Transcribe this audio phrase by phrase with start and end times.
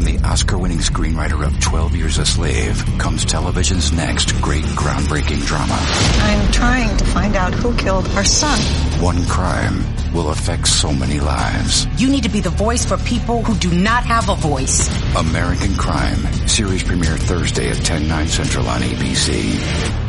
[0.00, 5.44] From the Oscar winning screenwriter of 12 Years a Slave comes television's next great groundbreaking
[5.44, 5.76] drama.
[5.78, 8.58] I'm trying to find out who killed our son.
[9.02, 9.84] One crime
[10.14, 11.86] will affect so many lives.
[12.00, 14.88] You need to be the voice for people who do not have a voice.
[15.16, 19.52] American Crime, series premiere Thursday at 10, 9 central on ABC.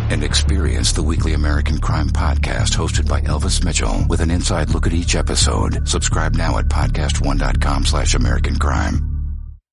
[0.09, 4.87] And experience the weekly American Crime podcast hosted by Elvis Mitchell with an inside look
[4.87, 5.85] at each episode.
[5.85, 9.10] Subscribe now at podcastone.com slash American Crime.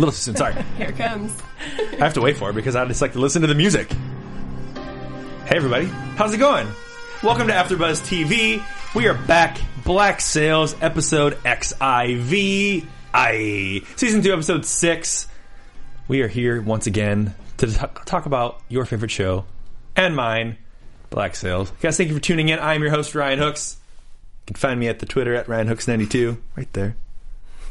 [0.00, 0.54] Little soon, sorry.
[0.78, 1.36] Here it comes.
[1.76, 3.92] I have to wait for it because I just like to listen to the music.
[5.44, 5.84] Hey everybody,
[6.16, 6.66] how's it going?
[7.22, 8.64] Welcome to AfterBuzz TV.
[8.94, 9.58] We are back.
[9.84, 12.86] Black Sails episode XIV.
[13.12, 15.28] I season two, episode six.
[16.08, 19.44] We are here once again to t- talk about your favorite show
[19.96, 20.56] and mine,
[21.10, 21.72] Black Sails.
[21.82, 22.58] Guys, thank you for tuning in.
[22.58, 23.76] I am your host Ryan Hooks.
[24.46, 26.96] You can find me at the Twitter at Ryan Hooks92, right there.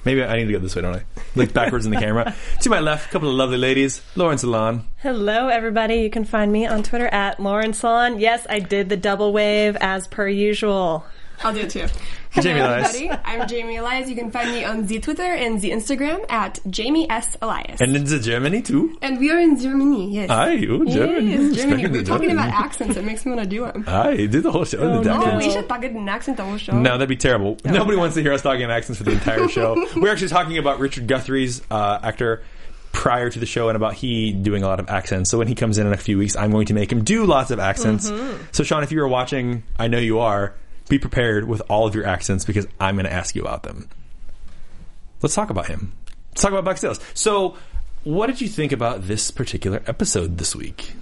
[0.06, 1.04] Maybe I need to go this way, don't I?
[1.36, 2.34] Look backwards in the camera.
[2.62, 4.02] To my left, a couple of lovely ladies.
[4.16, 4.86] Lauren Salon.
[4.98, 5.96] Hello, everybody.
[5.96, 8.20] You can find me on Twitter at Lauren Salon.
[8.20, 11.06] Yes, I did the double wave as per usual.
[11.42, 11.88] I'll do it too.
[12.36, 12.94] Jamie Hello, Elias.
[12.96, 13.22] everybody.
[13.26, 14.08] I'm Jamie Elias.
[14.08, 17.36] You can find me on the Twitter and the Instagram at Jamie S.
[17.42, 17.82] Elias.
[17.82, 18.96] And in the Germany too.
[19.02, 20.30] And we are in Germany, yes.
[20.30, 21.32] Aye, you Germany.
[21.32, 21.88] Yes, Germany.
[21.88, 22.48] We're talking Germany.
[22.50, 22.98] about accents.
[22.98, 23.84] It makes me want to do them.
[23.88, 24.78] Aye, do the whole show.
[24.98, 25.46] in the Oh, accents.
[25.48, 26.74] we should talk in an accent the whole show.
[26.80, 27.58] No, that'd be terrible.
[27.66, 29.74] Nobody wants to hear us talking in accents for the entire show.
[29.96, 32.44] We're actually talking about Richard Guthrie's uh, actor
[32.92, 35.32] prior to the show and about he doing a lot of accents.
[35.32, 37.26] So when he comes in in a few weeks, I'm going to make him do
[37.26, 38.12] lots of accents.
[38.52, 40.54] So Sean, if you are watching, I know you are.
[40.90, 43.88] Be prepared with all of your accents because I'm going to ask you about them.
[45.22, 45.94] Let's talk about him.
[46.32, 47.00] Let's talk about Black Sails.
[47.14, 47.56] So,
[48.04, 50.94] what did you think about this particular episode this week?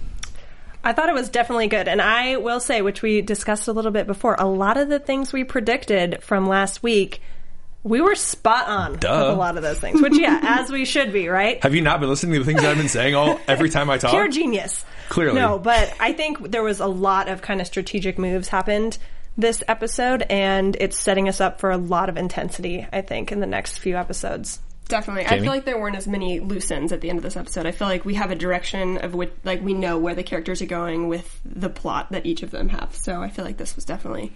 [0.84, 1.88] I thought it was definitely good.
[1.88, 4.98] And I will say, which we discussed a little bit before, a lot of the
[4.98, 7.20] things we predicted from last week,
[7.82, 9.24] we were spot on Duh.
[9.26, 10.00] with a lot of those things.
[10.00, 11.62] Which, yeah, as we should be, right?
[11.62, 13.98] Have you not been listening to the things I've been saying all every time I
[13.98, 14.10] talk?
[14.10, 14.84] Pure genius.
[15.08, 15.40] Clearly.
[15.40, 18.98] No, but I think there was a lot of kind of strategic moves happened
[19.38, 23.40] this episode, and it's setting us up for a lot of intensity, I think, in
[23.40, 24.58] the next few episodes.
[24.88, 25.26] Definitely.
[25.26, 27.66] I feel like there weren't as many loose ends at the end of this episode.
[27.66, 30.62] I feel like we have a direction of which, like, we know where the characters
[30.62, 32.96] are going with the plot that each of them have.
[32.96, 34.32] So I feel like this was definitely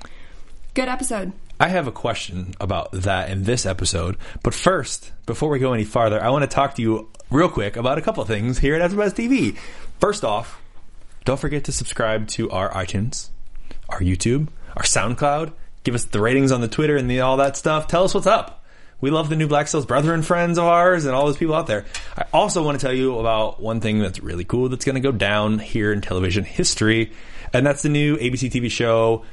[0.74, 1.32] good episode.
[1.58, 4.16] I have a question about that in this episode.
[4.42, 7.76] But first, before we go any farther, I want to talk to you real quick
[7.76, 9.56] about a couple of things here at AfterBuzz TV.
[10.00, 10.60] First off,
[11.24, 13.30] don't forget to subscribe to our iTunes,
[13.88, 15.52] our YouTube, our SoundCloud.
[15.84, 17.88] Give us the ratings on the Twitter and the, all that stuff.
[17.88, 18.64] Tell us what's up.
[19.00, 21.66] We love the new Black Sails brethren friends of ours and all those people out
[21.66, 21.84] there.
[22.16, 25.00] I also want to tell you about one thing that's really cool that's going to
[25.00, 27.12] go down here in television history,
[27.52, 29.24] and that's the new ABC TV show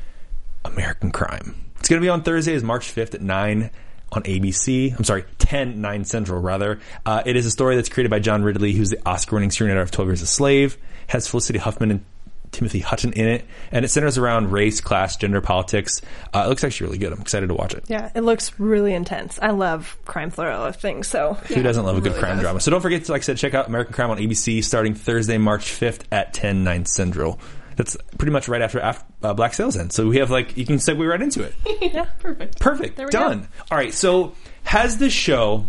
[0.65, 1.69] American Crime.
[1.77, 3.69] It's going to be on Thursdays, March 5th at 9
[4.11, 4.97] on ABC.
[4.97, 6.79] I'm sorry, 10, 9 Central, rather.
[7.05, 9.83] Uh, it is a story that's created by John Ridley, who's the Oscar winning screenwriter
[9.83, 10.77] of 12 Years a Slave,
[11.07, 12.05] has Felicity Huffman and
[12.51, 16.01] Timothy Hutton in it, and it centers around race, class, gender, politics.
[16.33, 17.13] Uh, it looks actually really good.
[17.13, 17.83] I'm excited to watch it.
[17.87, 19.37] Yeah, it looks really intense.
[19.41, 22.43] I love crime thriller things, so Who doesn't love a good really crime does.
[22.43, 22.59] drama?
[22.59, 25.37] So don't forget to, like I said, check out American Crime on ABC starting Thursday,
[25.37, 27.39] March 5th at 10, 9 Central.
[27.75, 29.95] That's pretty much right after, after uh, Black Sails ends.
[29.95, 31.53] So we have like, you can segue right into it.
[31.93, 32.59] yeah, Perfect.
[32.59, 32.97] Perfect.
[32.99, 33.41] we Done.
[33.43, 33.47] go.
[33.71, 33.93] All right.
[33.93, 34.33] So
[34.63, 35.65] has this show,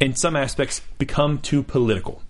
[0.00, 2.20] in some aspects, become too political?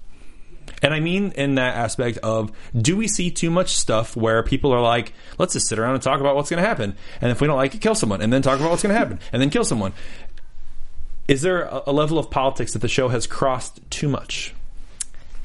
[0.82, 4.72] And I mean in that aspect of do we see too much stuff where people
[4.72, 7.40] are like, let's just sit around and talk about what's going to happen, and if
[7.40, 9.40] we don't like it, kill someone, and then talk about what's going to happen, and
[9.40, 9.92] then kill someone.
[11.26, 14.54] Is there a, a level of politics that the show has crossed too much?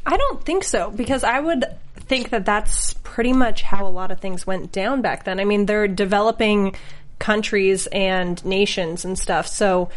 [0.06, 1.66] I don't think so because I would
[1.96, 5.40] think that that's pretty much how a lot of things went down back then.
[5.40, 6.76] I mean, they're developing
[7.20, 9.90] countries and nations and stuff, so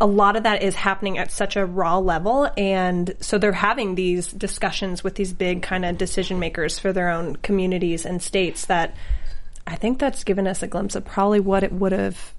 [0.00, 3.94] a lot of that is happening at such a raw level and so they're having
[3.94, 8.66] these discussions with these big kind of decision makers for their own communities and states
[8.66, 8.94] that
[9.66, 12.32] I think that's given us a glimpse of probably what it would have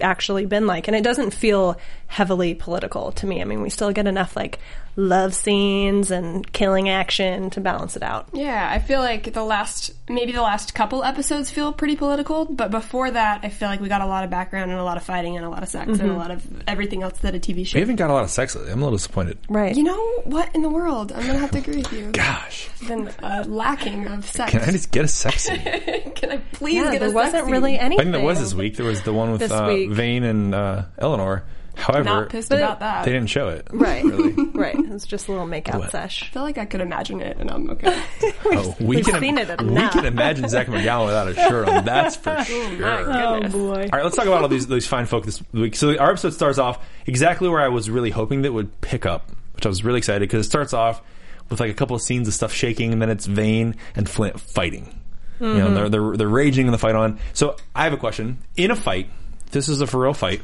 [0.00, 0.88] actually been like.
[0.88, 1.78] And it doesn't feel
[2.08, 3.40] heavily political to me.
[3.40, 4.58] I mean, we still get enough like
[4.96, 8.28] love scenes and killing action to balance it out.
[8.32, 12.70] Yeah, I feel like the last, maybe the last couple episodes feel pretty political, but
[12.70, 15.02] before that, I feel like we got a lot of background and a lot of
[15.02, 17.66] fighting and a lot of sex and a lot of everything else that a TV
[17.66, 17.76] show.
[17.76, 18.54] We haven't got a lot of sex.
[18.54, 19.38] I'm a little disappointed.
[19.48, 19.76] Right.
[19.76, 21.12] You know what in the world?
[21.12, 22.10] I'm gonna have to agree with you.
[22.12, 24.52] Gosh, Been uh, lacking of sex.
[24.52, 25.62] can I just get a sex scene?
[26.14, 28.00] Can I please yeah, get there a sex wasn't really anything.
[28.00, 28.76] I think there was this week.
[28.76, 29.66] There was the one with uh.
[29.88, 31.44] Vane and uh, Eleanor.
[31.74, 33.04] However, Not pissed But- about that.
[33.04, 33.66] they didn't show it.
[33.72, 34.04] Right.
[34.04, 34.32] Really.
[34.54, 34.76] right.
[34.78, 35.90] It's just a little makeout What?
[35.90, 36.22] sesh.
[36.24, 38.02] I feel like I could imagine it, and I'm okay.
[38.44, 39.92] Oh, we we've can seen it we enough.
[39.92, 41.84] can imagine Zach McGowan without a shirt on.
[41.84, 42.84] That's for sure.
[42.84, 43.70] Oh boy.
[43.84, 45.74] All right, let's talk about all these these fine folk this week.
[45.76, 49.06] So our episode starts off exactly where I was really hoping that it would pick
[49.06, 51.00] up, which I was really excited because it starts off
[51.48, 54.38] with like a couple of scenes of stuff shaking, and then it's Vane and Flint
[54.38, 54.98] fighting.
[55.40, 55.58] You Mm-hmm.
[55.58, 57.18] know, they're, they're they're raging in the fight on.
[57.32, 59.08] So I have a question: in a fight,
[59.50, 60.42] this is a for real fight.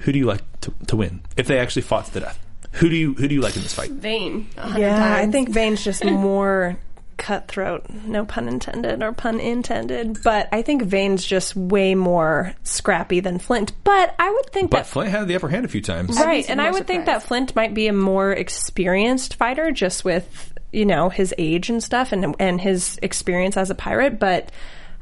[0.00, 2.38] Who do you like to, to win if they actually fought to the death?
[2.72, 3.90] Who do you who do you like in this fight?
[3.90, 4.48] Vane.
[4.56, 6.78] a hundred Yeah, I think Vane's just more
[7.16, 7.88] cutthroat.
[8.06, 10.22] No pun intended or pun intended.
[10.22, 13.72] But I think Vane's just way more scrappy than Flint.
[13.84, 16.16] But I would think But that Flint had the upper hand a few times.
[16.18, 17.22] right, and I more would think that.
[17.22, 22.12] Flint might be a more experienced fighter, just with you know his age and stuff,
[22.12, 24.18] and and his experience as a pirate.
[24.18, 24.50] But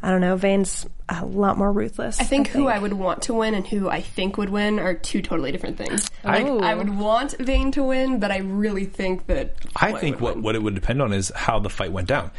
[0.03, 2.21] I don't know, Vane's a lot more ruthless.
[2.21, 4.95] I think who I would want to win and who I think would win are
[4.95, 6.11] two totally different things.
[6.25, 6.61] I- Ooh.
[6.61, 10.23] I would want Vane to win, but I really think that I Flint think would
[10.23, 10.43] what, win.
[10.45, 12.31] what it would depend on is how the fight went down.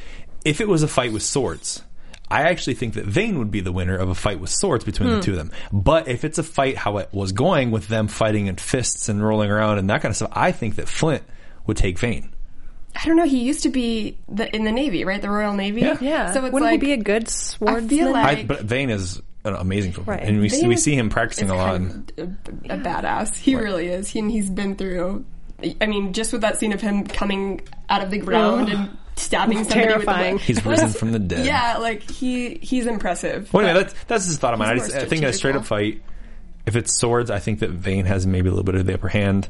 [0.45, 1.83] If it was a fight with swords,
[2.31, 5.09] I actually think that Vane would be the winner of a fight with swords between
[5.09, 5.15] Hmm.
[5.15, 5.51] the two of them.
[5.73, 9.21] But if it's a fight how it was going with them fighting in fists and
[9.25, 11.23] rolling around and that kind of stuff, I think that Flint
[11.65, 12.29] would take Vane.
[12.95, 13.25] I don't know.
[13.25, 15.21] He used to be the, in the Navy, right?
[15.21, 15.81] The Royal Navy.
[15.81, 15.97] Yeah.
[16.01, 17.87] yeah, So it's wouldn't like he be a good swordsman?
[17.89, 20.23] feel like- I, but Vane is an amazing swordman, Right.
[20.23, 21.77] and we see, Vane we see him practicing a lot.
[21.77, 22.27] kind of
[22.69, 23.35] a, a badass.
[23.37, 24.09] He really is.
[24.09, 25.25] He, and he's been through.
[25.81, 28.25] I mean, just with that scene of him coming out of the oh.
[28.25, 30.33] ground and stabbing somebody Terrifying.
[30.35, 31.45] with the He's risen from the dead.
[31.45, 33.53] Yeah, like he he's impressive.
[33.53, 34.69] Well, anyway, But- that's that's just a thought of mine.
[34.69, 36.01] I, just, I think in a straight up fight,
[36.65, 39.09] if it's swords, I think that Vane has maybe a little bit of the upper
[39.09, 39.47] hand.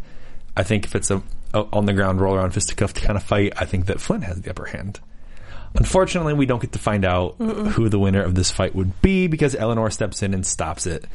[0.57, 1.21] I think if it's a, a
[1.53, 4.41] on the ground roll around fisticuff to kind of fight, I think that Flint has
[4.41, 4.99] the upper hand.
[5.75, 9.27] Unfortunately, we don't get to find out who the winner of this fight would be
[9.27, 11.05] because Eleanor steps in and stops it,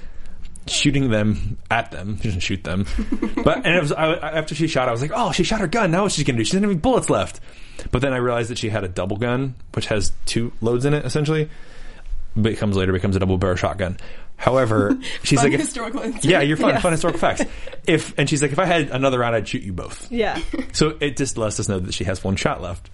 [0.68, 2.16] shooting them at them.
[2.18, 2.86] She doesn't shoot them,
[3.44, 5.60] but and it was I, I- after she shot, I was like, oh, she shot
[5.60, 5.90] her gun.
[5.90, 6.44] Now what's she gonna do?
[6.44, 7.40] She doesn't have any bullets left.
[7.90, 10.94] But then I realized that she had a double gun, which has two loads in
[10.94, 11.50] it essentially.
[12.40, 13.96] Becomes later becomes a double barrel shotgun.
[14.36, 16.24] However, she's like, historical insight.
[16.24, 17.42] yeah, you're fun, fun historical facts.
[17.86, 20.10] If and she's like, if I had another round, I'd shoot you both.
[20.10, 20.40] yeah.
[20.72, 22.88] So it just lets us know that she has one shot left.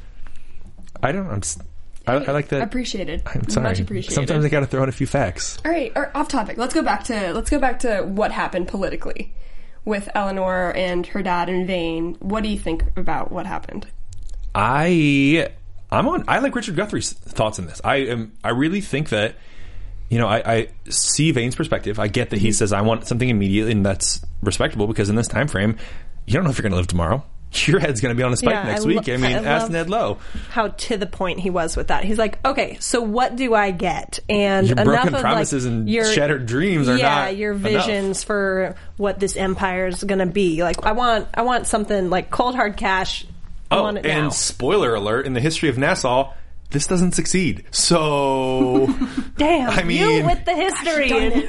[1.02, 1.28] I don't.
[1.28, 1.40] I'm.
[1.40, 1.60] just-
[2.06, 2.62] I, I like that.
[2.62, 3.22] appreciated.
[3.26, 3.64] I'm sorry.
[3.68, 4.14] Much appreciated.
[4.14, 5.58] Sometimes I got to throw in a few facts.
[5.64, 6.56] All right, or off topic.
[6.56, 9.32] Let's go back to let's go back to what happened politically
[9.84, 12.16] with Eleanor and her dad and Vane.
[12.20, 13.86] What do you think about what happened?
[14.54, 15.50] I
[15.90, 16.24] I'm on.
[16.26, 17.80] I like Richard Guthrie's thoughts in this.
[17.84, 18.32] I am.
[18.42, 19.36] I really think that
[20.10, 21.98] you know I, I see Vane's perspective.
[21.98, 22.54] I get that he mhm.
[22.54, 25.78] says I want something immediately, and that's respectable because in this time frame,
[26.26, 27.24] you don't know if you're going to live tomorrow.
[27.66, 29.08] Your head's going to be on a spike Yeah, next I week.
[29.08, 30.18] lo- I mean, I ask Ned Low.
[30.50, 32.04] how to the point he was with that.
[32.04, 34.20] He's like, okay, so what do I get?
[34.28, 37.54] And Your enough broken of promises like, and your, shattered dreams are yeah, not your
[37.54, 37.62] enough.
[37.86, 40.62] visions for what this empire is going to be.
[40.62, 43.26] Like, I want, I want something like cold hard cash.
[43.68, 46.32] I Oh, want it and spoiler alert: in the history of Nassau,
[46.70, 47.64] this doesn't succeed.
[47.70, 48.86] So,
[49.36, 51.48] Damn, I mean- you with the history.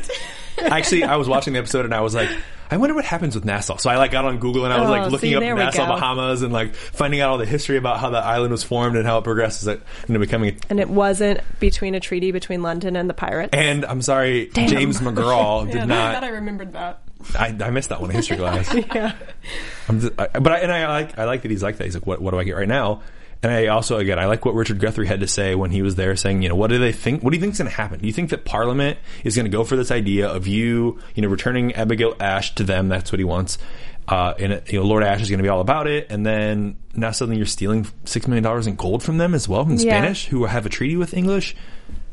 [0.70, 2.30] actually, I was watching the episode and I was like,
[2.70, 3.76] I wonder what happens with Nassau.
[3.76, 5.86] So I like got on Google and I was Oh, like looking see, up Nassau.
[5.88, 9.06] Bahamas, and like finding out all the history about how the island was formed and
[9.06, 9.68] how it progresses
[10.08, 10.58] into becoming.
[10.70, 13.50] and it wasn't between a treaty between London and the pirates.
[13.54, 16.14] And I'm sorry, James McGraw did I not.
[16.16, 17.02] thought I remembered that.
[17.38, 18.74] I, I missed that one in history class.
[18.74, 19.16] yeah.
[19.90, 21.84] I'm just, I, but I, and I like I like that he's like that.
[21.84, 23.02] He's like, what what do I get right now?
[23.44, 25.96] And I also again I like what Richard Guthrie had to say when he was
[25.96, 27.24] there, saying, you know, what do they think?
[27.24, 28.00] What do you think is going to happen?
[28.00, 31.22] Do you think that Parliament is going to go for this idea of you, you
[31.24, 32.88] know, returning Abigail Ashe to them?
[32.90, 33.58] That's what he wants.
[34.08, 36.08] Uh, and it, you know, Lord Ashe is going to be all about it.
[36.10, 39.64] And then now suddenly you're stealing six million dollars in gold from them as well,
[39.66, 40.00] from the Yeah.
[40.00, 41.56] Spanish, who have a treaty with English,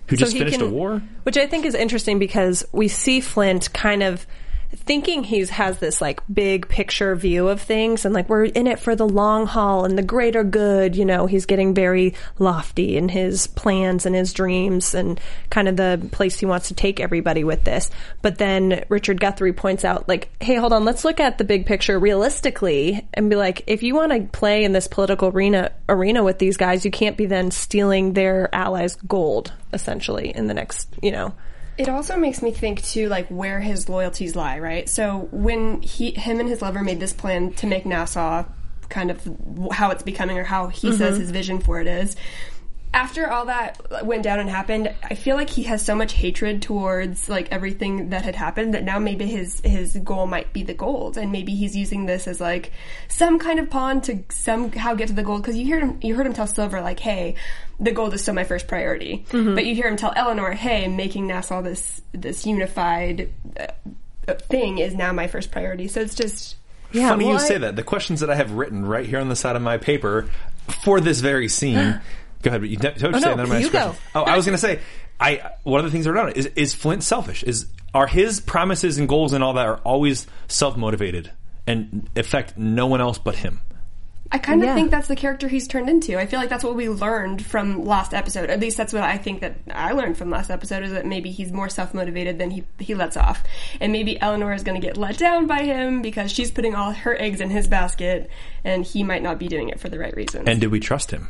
[0.06, 1.02] who So just finished can- a war.
[1.24, 4.26] Which I think is interesting because we see Flint kind of
[4.74, 8.78] thinking he's has this like big picture view of things and like we're in it
[8.78, 13.08] for the long haul and the greater good, you know, he's getting very lofty in
[13.08, 17.44] his plans and his dreams and kind of the place he wants to take everybody
[17.44, 17.90] with this.
[18.20, 21.64] But then Richard Guthrie points out like, hey, hold on, let's look at the big
[21.64, 26.22] picture realistically and be like, if you want to play in this political arena arena
[26.22, 30.88] with these guys, you can't be then stealing their allies' gold essentially in the next,
[31.02, 31.32] you know,
[31.78, 34.88] It also makes me think too, like where his loyalties lie, right?
[34.88, 38.44] So when he, him and his lover made this plan to make Nassau
[38.88, 39.20] kind of
[39.72, 40.96] how it's becoming or how he mm-hmm.
[40.96, 42.16] says his vision for it is.
[42.94, 46.62] After all that went down and happened, I feel like he has so much hatred
[46.62, 50.74] towards like everything that had happened that now maybe his his goal might be the
[50.74, 52.72] gold, and maybe he's using this as like
[53.08, 55.42] some kind of pawn to somehow get to the gold.
[55.42, 57.34] Because you heard him, you heard him tell Silver like, "Hey,
[57.78, 61.26] the gold is still my first priority," but you hear him tell Eleanor, "Hey, making
[61.26, 63.28] Nassau this this unified
[63.60, 66.56] uh, thing is now my first priority." So it's just
[66.90, 67.76] Yeah, Funny well, you I- say that.
[67.76, 70.28] The questions that I have written right here on the side of my paper
[70.82, 72.00] for this very scene.
[72.42, 72.60] go ahead.
[72.60, 73.50] but You don't don't Oh, say no, that.
[73.54, 73.94] I'm you go.
[74.14, 74.80] Oh, I was going to say.
[75.20, 77.42] I one of the things I wrote down is is Flint selfish?
[77.42, 81.30] Is are his promises and goals and all that are always self motivated
[81.66, 83.60] and affect no one else but him?
[84.30, 84.74] I kind of Yeah.
[84.74, 86.18] think that's the character he's turned into.
[86.18, 88.50] I feel like that's what we learned from last episode.
[88.50, 91.30] At least that's what I think that I learned from last episode is that maybe
[91.30, 93.42] he's more self motivated than he he lets off,
[93.80, 96.92] and maybe Eleanor is going to get let down by him because she's putting all
[96.92, 98.28] her eggs in his basket,
[98.64, 100.46] and he might not be doing it for the right reasons.
[100.46, 101.28] And do we trust him?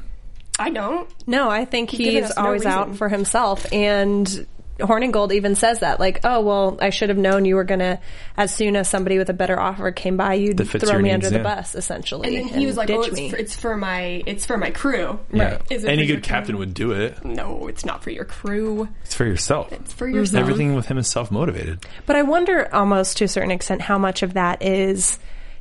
[0.59, 1.09] I don't.
[1.27, 3.73] No, I think given he's us no always out for himself.
[3.73, 4.47] And
[4.79, 8.01] Hornigold even says that, like, oh, well, I should have known you were going to,
[8.37, 11.31] as soon as somebody with a better offer came by, you'd throw me needs, under
[11.31, 12.29] the bus, essentially.
[12.39, 13.31] And then he was like, "Oh, it's me.
[13.31, 15.59] for, it's for my it's for my crew." Yeah.
[15.71, 16.61] Is it Any good captain crew?
[16.61, 17.25] would do it.
[17.25, 18.89] No, it's not for your crew.
[19.05, 19.73] It's for yourself.
[19.73, 20.41] It's for yourself.
[20.41, 21.85] Everything with him is self motivated.
[22.07, 25.19] But I wonder almost to a certain extent how much of that is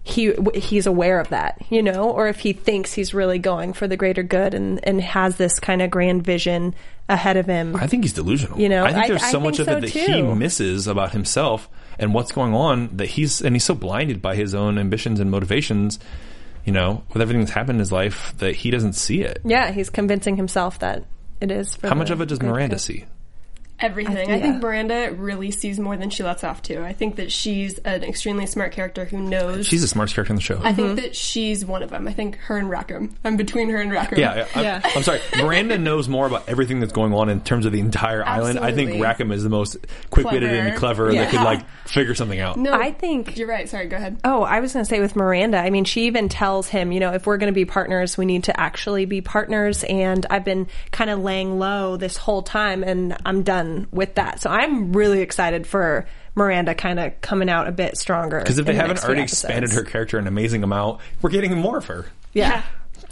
[0.08, 3.88] he he's aware of that, you know, or if he thinks he's really going for
[3.88, 6.74] the greater good and and has this kind of grand vision
[7.10, 7.76] ahead of him.
[7.76, 8.60] I think he's delusional.
[8.60, 10.88] You know, I think there's I so think much of so it that he misses
[10.88, 14.78] about himself and what's going on that he's and he's so blinded by his own
[14.78, 16.00] ambitions and motivations.
[16.66, 19.40] You know, with everything that's happened in his life, that he doesn't see it.
[19.46, 21.06] yeah, he's convincing himself that
[21.40, 21.76] it is.
[21.76, 22.82] For How much of it does Miranda good.
[22.82, 23.06] see?
[23.80, 24.32] Everything.
[24.32, 24.62] I- I, think.
[24.62, 26.84] Miranda really sees more than she lets off to.
[26.84, 29.68] I think that she's an extremely smart character who knows.
[29.68, 30.60] She's the smartest character in the show.
[30.64, 30.96] I think mm-hmm.
[30.96, 32.08] that she's one of them.
[32.08, 33.16] I think her and Rackham.
[33.24, 34.20] I'm between her and Rackham.
[34.20, 34.82] Yeah, I, Yeah.
[34.84, 35.22] I'm sorry.
[35.38, 38.60] Miranda knows more about everything that's going on in terms of the entire island.
[38.60, 39.78] I think Rackham is the most
[40.10, 41.10] quick-witted and Clever.
[41.10, 42.58] clever that could like figure something out.
[42.58, 43.70] No, I think- you're right.
[43.70, 44.20] Sorry, go ahead.
[44.24, 47.00] Oh, I was going to say with Miranda, I mean, she even tells him, you
[47.00, 49.84] know, if we're going to be partners, we need to actually be partners.
[49.84, 54.42] And I've been kind of laying low this whole time, and I'm done with that.
[54.42, 58.40] So I'm really excited for Miranda kind of coming out a bit stronger.
[58.40, 59.44] Because if they the haven't already episodes.
[59.44, 62.06] expanded her character an amazing amount, we're getting more of her.
[62.34, 62.64] yeah,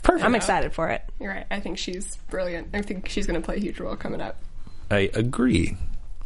[0.03, 0.23] Perfect.
[0.25, 1.01] I'm excited for it.
[1.19, 1.45] You're right.
[1.49, 2.69] I think she's brilliant.
[2.73, 4.37] I think she's going to play a huge role coming up.
[4.91, 5.77] I agree.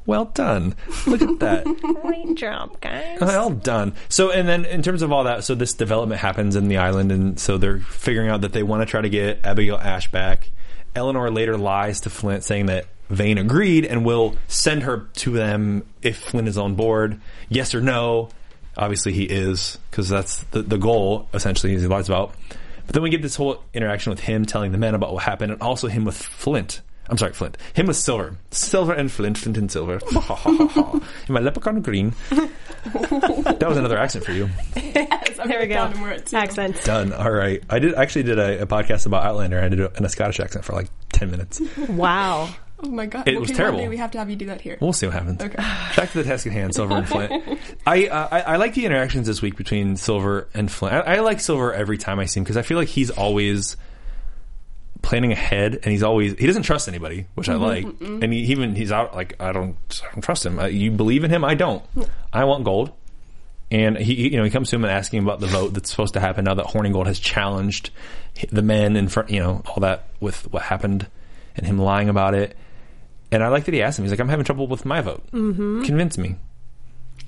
[0.06, 0.76] Well done.
[1.08, 1.66] Look at that.
[2.02, 3.20] Great job, guys.
[3.22, 3.94] Well done.
[4.10, 7.12] So, and then in terms of all that, so this development happens in the island,
[7.12, 10.50] and so they're figuring out that they want to try to get Abigail Ashe back.
[11.00, 15.86] Eleanor later lies to Flint, saying that Vane agreed and will send her to them
[16.02, 17.20] if Flint is on board.
[17.48, 18.30] Yes or no?
[18.78, 21.28] Obviously, he is because that's the, the goal.
[21.34, 22.36] Essentially, he lies about.
[22.86, 25.54] But then we get this whole interaction with him telling the men about what happened,
[25.54, 26.82] and also him with Flint.
[27.10, 27.58] I'm sorry, Flint.
[27.74, 28.36] Him with Silver.
[28.52, 30.00] Silver and Flint, Flint and Silver.
[31.28, 32.14] In my leprechaun green.
[32.30, 34.50] that was another accent for you.
[34.76, 35.92] yes, there we go.
[36.34, 36.84] Accents.
[36.84, 37.12] Done.
[37.14, 37.64] All right.
[37.70, 39.60] I did actually did a, a podcast about Outlander.
[39.60, 41.62] I did it in a Scottish accent for like ten minutes.
[41.90, 42.50] Wow.
[42.82, 43.28] Oh my god.
[43.28, 43.80] It was terrible.
[43.80, 44.78] One day we have to have you do that here.
[44.80, 45.42] We'll see what happens.
[45.42, 45.54] Okay.
[45.58, 47.60] Back to the task at hand, Silver and Flint.
[47.86, 50.96] I, uh, I I like the interactions this week between Silver and Flint.
[51.06, 53.76] I, I like Silver every time I see him because I feel like he's always
[55.10, 57.86] planning ahead, and he's always he doesn't trust anybody, which I like.
[58.00, 59.76] And he even he's out like I don't
[60.08, 60.60] I don't trust him.
[60.60, 61.44] Uh, you believe in him?
[61.44, 61.84] I don't.
[62.32, 62.92] I want gold.
[63.72, 65.90] And he, he- you know, he comes to him and asking about the vote that's
[65.92, 67.92] supposed to happen now that Hornigold has challenged
[68.52, 71.06] the men in front, you know, all that with what happened
[71.56, 72.56] and him lying about it.
[73.32, 74.06] And I like that he asked him.
[74.06, 75.24] He's like, "I'm having trouble with my vote.
[75.32, 75.84] Mm-hmm.
[75.84, 76.36] Convince me."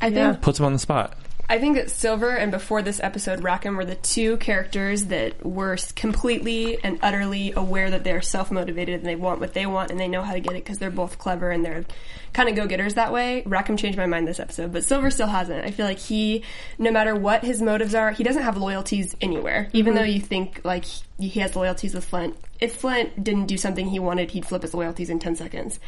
[0.02, 0.34] I think Yeah.
[0.42, 1.16] Puts him on the spot.
[1.52, 5.76] I think that Silver and before this episode, Rackham were the two characters that were
[5.98, 10.00] completely and utterly aware that they're self motivated and they want what they want and
[10.00, 11.84] they know how to get it because they're both clever and they're
[12.32, 13.44] kind of go getters that way.
[13.46, 15.66] Rackham changed my mind this episode, but Silver still hasn't.
[15.66, 16.46] I feel like he,
[16.80, 19.68] no matter what his motives are, he doesn't have loyalties anywhere.
[19.74, 20.04] Even mm-hmm.
[20.04, 22.38] though you think like he he has loyalties with Flint.
[22.62, 25.82] If Flint didn't do something he wanted, he'd flip his loyalties in 10 seconds.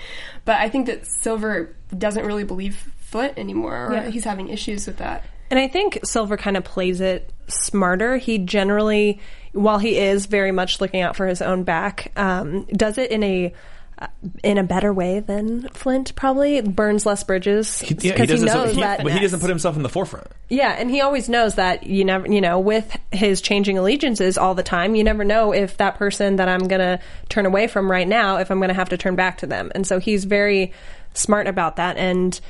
[0.43, 4.09] But I think that Silver doesn't really believe Flint anymore, or Yeah.
[4.09, 5.23] he's having issues with that.
[5.53, 8.17] And I think Silver kind of plays it smarter.
[8.17, 9.19] He generally,
[9.51, 13.21] while he is very much looking out for his own back, um, does it in
[13.21, 13.53] a
[13.99, 14.07] uh,
[14.43, 18.45] in a better way than Flint probably burns less bridges He, because yeah, he so
[18.45, 20.25] knows he- that but he doesn't put himself in the forefront.
[20.49, 24.55] yeah, and he always knows that you never, you know, with his changing allegiances all
[24.55, 27.91] the time, you never know if that person that I'm going to turn away from
[27.91, 29.71] right now, if I'm going to have to turn back to them.
[29.75, 30.73] And so he's very
[31.13, 32.41] smart about that and,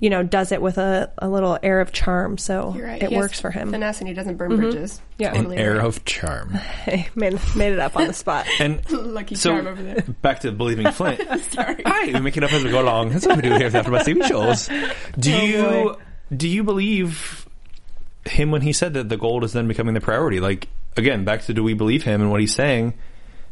[0.00, 2.38] you know, does it with a, a little air of charm.
[2.38, 3.02] So right.
[3.02, 3.70] it He works for him.
[3.72, 4.60] Finesse and he doesn't burn mm-hmm.
[4.62, 5.00] bridges.
[5.18, 5.30] Yeah.
[5.30, 5.84] An Totally air right.
[5.84, 6.50] of charm.
[6.88, 8.46] Hey, made, made it up on the spot.
[8.60, 10.04] And Lucky so charm over there.
[10.22, 11.20] back to believing Flint.
[11.52, 11.82] Sorry.
[11.84, 13.10] Hi, we make it up as we go along.
[13.10, 14.68] That's what we do here after my TV shows.
[15.18, 15.96] Do Oh, you
[16.36, 17.46] do you believe
[18.26, 20.40] him when he said that the gold is then becoming the priority?
[20.40, 22.94] Like again, back to do we believe him and what he's saying?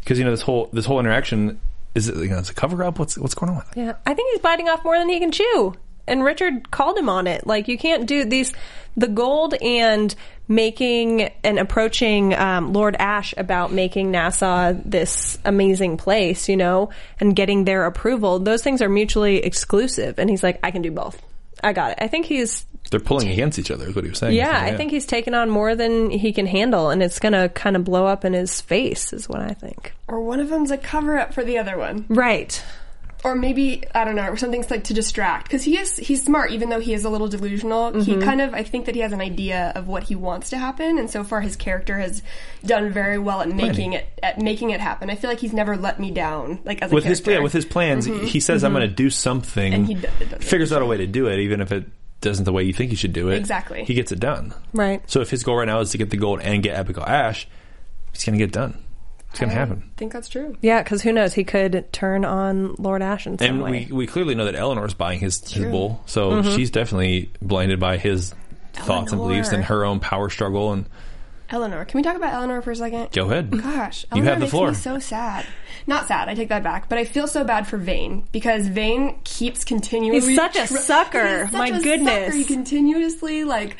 [0.00, 1.60] Because you know this whole this whole interaction
[1.94, 2.98] is it you know it's a cover up.
[2.98, 3.64] What's what's going on?
[3.74, 5.74] Yeah, I think he's biting off more than he can chew.
[6.06, 7.46] And Richard called him on it.
[7.46, 8.52] Like you can't do these,
[8.96, 10.14] the gold and
[10.48, 17.34] making and approaching um, Lord Ashe about making Nassau this amazing place, you know, and
[17.34, 18.38] getting their approval.
[18.38, 20.18] Those things are mutually exclusive.
[20.18, 21.20] And he's like, I can do both.
[21.64, 21.98] I got it.
[22.00, 23.88] I think he's They're pulling against each other.
[23.88, 24.34] Is what he was saying.
[24.34, 27.76] yeah, I think he's taken on more than he can handle, and it's gonna kind
[27.76, 29.94] of blow up in his face, is what I think.
[30.06, 32.04] Or one of them's a cover up for the other one.
[32.10, 32.62] Right.
[33.26, 36.52] Or maybe I don't know, or something's like to distract because he is he's smart,
[36.52, 38.00] even though he is a little delusional.
[38.00, 38.22] He mm-hmm.
[38.22, 40.96] kind of I think that he has an idea of what he wants to happen,
[40.96, 42.22] and so far his character has
[42.64, 45.10] done very well at making it at making it happen.
[45.10, 47.52] I feel like he's never let me down, like as a with his yeah, with
[47.52, 48.38] his plans, he mm-hmm.
[48.38, 48.78] says, "I'm mm-hmm.
[48.78, 50.06] going to do something," And he do-
[50.38, 51.84] figures out a way to do it, even if it
[52.20, 53.38] doesn't the way you think he should do it.
[53.38, 53.84] Exactly.
[53.84, 54.54] he gets it done.
[54.72, 55.02] Right.
[55.10, 57.48] So if his goal right now is to get the gold and get Abigail Ashe,
[58.12, 58.85] he's going to get it done.
[59.36, 59.82] It's going to happen.
[59.84, 60.56] I think that's true.
[60.62, 61.34] Yeah, because who knows?
[61.34, 63.86] He could turn on Lord Ashe in some And way.
[63.90, 65.70] we, we clearly know that Eleanor's buying his, his True.
[65.70, 66.56] bull, so Mm-hmm.
[66.56, 68.34] she's definitely blinded by his
[68.72, 70.72] thoughts and beliefs and her own power struggle.
[70.72, 70.86] And
[71.50, 73.12] Eleanor, can we talk about Eleanor for a second?
[73.12, 74.68] go ahead, Gosh, You Eleanor have the makes floor.
[74.68, 75.44] Me so sad.
[75.86, 76.28] Not sad.
[76.28, 76.88] I take that back.
[76.88, 80.20] But I feel so bad for Vane because Vane keeps continually.
[80.20, 81.42] He's such a tr- sucker.
[81.44, 82.24] He's such My a goodness.
[82.26, 82.36] sucker.
[82.36, 83.76] He continuously like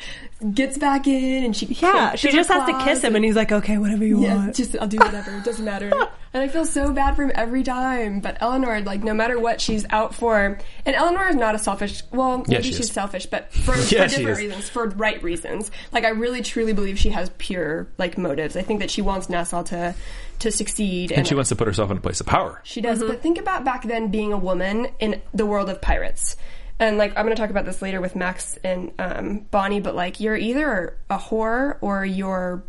[0.53, 3.51] gets back in, and she yeah, she just has to kiss him, and he's like,
[3.51, 5.35] "Okay, whatever you Yeah, want." just I'll do whatever.
[5.35, 5.91] It doesn't matter.
[6.33, 8.19] and I feel so bad for him every time.
[8.19, 10.57] But Eleanor, like, no matter what, she's out for.
[10.85, 12.03] And Eleanor is not a selfish.
[12.11, 12.91] Well, Yeah, maybe she she's is.
[12.91, 15.71] selfish, but for, Yeah, for different reasons, for right reasons.
[15.91, 18.55] Like, I really truly believe she has pure like motives.
[18.55, 19.95] I think that she wants Nassau to
[20.39, 22.61] to succeed, and she wants to put herself in a place of power.
[22.63, 22.99] she does.
[22.99, 23.21] But mm-hmm.
[23.21, 26.35] think about back then being a woman in the world of pirates.
[26.79, 29.95] And like I'm going to talk about this later with Max and um, Bonnie, but
[29.95, 32.63] like you're either a whore or you're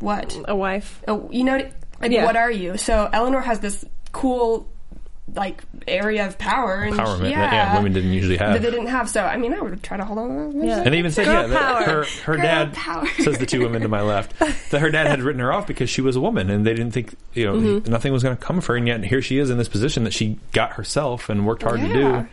[0.00, 0.36] what?
[0.48, 1.00] A wife.
[1.06, 1.56] Oh, you know,
[2.00, 2.24] like, Yeah.
[2.24, 2.76] what are you?
[2.76, 4.68] So Eleanor has this cool
[5.34, 8.52] like area of power and Empowerment that, yeah, yeah, would didn't usually have.
[8.52, 9.08] that they didn't have.
[9.10, 10.52] So I mean, I would try to hold on.
[10.52, 10.66] to that.
[10.66, 10.82] Yeah.
[10.82, 11.84] And they even said, Girl yeah, that power.
[11.84, 13.06] her her Girl dad power.
[13.18, 14.38] says the two women to my left
[14.70, 16.92] that her dad had written her off because she was a woman, and they didn't
[16.92, 17.90] think you know Mm-hmm.
[17.90, 20.04] nothing was going to come of her, and yet here she is in this position
[20.04, 22.26] that she got herself and worked hard to do.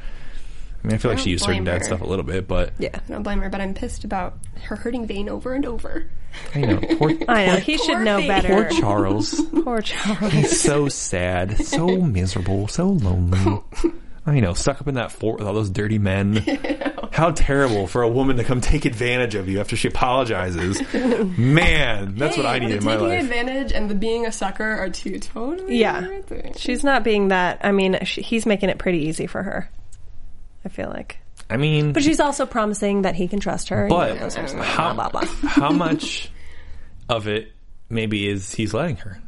[0.84, 0.88] Yeah.
[0.88, 1.84] I mean, I feel like she don't used certain dad her.
[1.86, 4.76] stuff a little bit, but Yeah, I don't blame her, but I'm pissed about her
[4.76, 6.08] hurting Vane over and over.
[6.56, 7.56] you know, poor, I know.
[7.58, 8.28] He Poor should know thing.
[8.28, 8.48] better.
[8.50, 9.42] poor Charles.
[9.64, 10.34] Poor Charles.
[10.34, 13.62] He's so sad, so miserable, so lonely.
[14.26, 16.36] I know, stuck up in that fort with all those dirty men.
[17.12, 20.82] How terrible for a woman to come take advantage of you after she apologizes.
[21.38, 23.10] Man, that's what I need the in my life.
[23.10, 26.00] taking advantage and the being a sucker are two totally Yeah.
[26.02, 26.60] different things.
[26.60, 27.60] She's not being that.
[27.64, 29.70] I mean, she, he's making it pretty easy for her.
[30.66, 31.20] I feel like.
[31.50, 33.88] I mean, But she's also promising that he can trust her.
[33.88, 35.50] But you know, those sorts of things, how, blah, blah, blah.
[35.50, 36.32] how much
[37.10, 37.52] of it
[37.90, 39.22] maybe is he's letting her?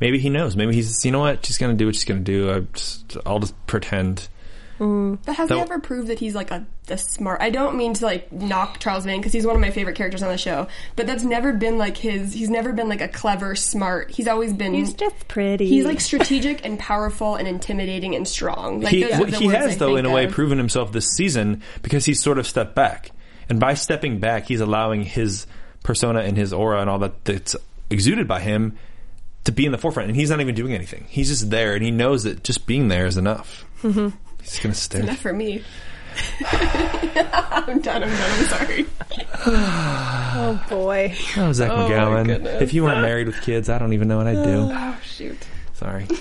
[0.00, 0.56] Maybe he knows.
[0.56, 2.50] Maybe he's you know what she's gonna do what she's gonna do.
[2.52, 4.28] I just I'll just pretend.
[4.78, 7.40] But has So- he ever proved that he's like a, a smart?
[7.40, 10.22] I don't mean to like knock Charles Vane because he's one of my favorite characters
[10.22, 10.66] on the show.
[10.96, 12.32] But that's never been like his.
[12.32, 14.10] He's never been like a clever, smart.
[14.10, 14.74] He's always been.
[14.74, 15.66] He's just pretty.
[15.66, 18.80] He's like strategic and powerful and intimidating and strong.
[18.80, 20.32] Like he those are he has I though in a way of.
[20.32, 23.10] proven himself this season because he's sort of stepped back,
[23.48, 25.46] and by stepping back, he's allowing his
[25.82, 27.54] persona and his aura and all that that's
[27.90, 28.76] exuded by him
[29.44, 31.04] to be in the forefront, and he's not even doing anything.
[31.08, 33.64] He's just there, and he knows that just being there is enough.
[33.82, 34.16] Mm-hmm.
[34.44, 35.02] He's gonna stare.
[35.02, 35.64] Enough for me.
[36.52, 38.02] I'm done.
[38.04, 38.30] I'm done.
[38.30, 38.86] I'm sorry.
[39.46, 41.14] oh boy.
[41.36, 42.60] Oh, Zach my McGowan.
[42.62, 44.68] If you weren't married with kids, I don't even know what I'd do.
[44.72, 45.38] Oh shoot.
[45.74, 46.06] Sorry.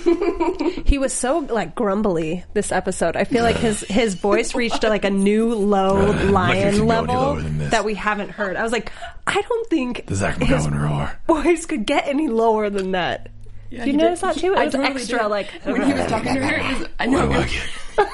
[0.86, 3.16] He was so like grumbly this episode.
[3.16, 7.16] I feel like his his voice reached like a new low Uh, lion could level
[7.16, 7.72] lower than this.
[7.72, 8.56] that we haven't heard.
[8.58, 8.92] I was like,
[9.26, 11.20] I don't think The Zach his McGowan roar.
[11.28, 13.30] voice could get any lower than that.
[13.74, 14.30] Yeah, Did you he notice did.
[14.30, 14.54] that too?
[14.54, 15.28] It I was totally extra did.
[15.30, 16.56] like when he was talking to her.
[16.56, 17.20] It was, I know.
[17.32, 18.08] I like it.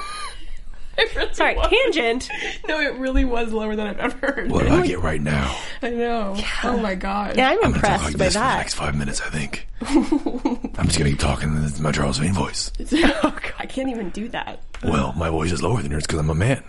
[0.98, 1.68] It really Sorry, was.
[1.68, 2.28] tangent.
[2.68, 4.50] No, it really was lower than I've ever heard.
[4.50, 5.54] What do I get right now?
[5.82, 6.36] I know.
[6.64, 7.36] Oh my god.
[7.36, 8.56] Yeah, I'm I'm talk impressed like by this for the that.
[8.58, 9.20] next five minutes.
[9.22, 9.66] I think.
[10.78, 12.70] I'm just gonna keep talking in my Charles Vane voice.
[12.92, 14.60] oh, God, I can't even do that.
[14.82, 16.62] Well, my voice is lower than yours because I'm a man,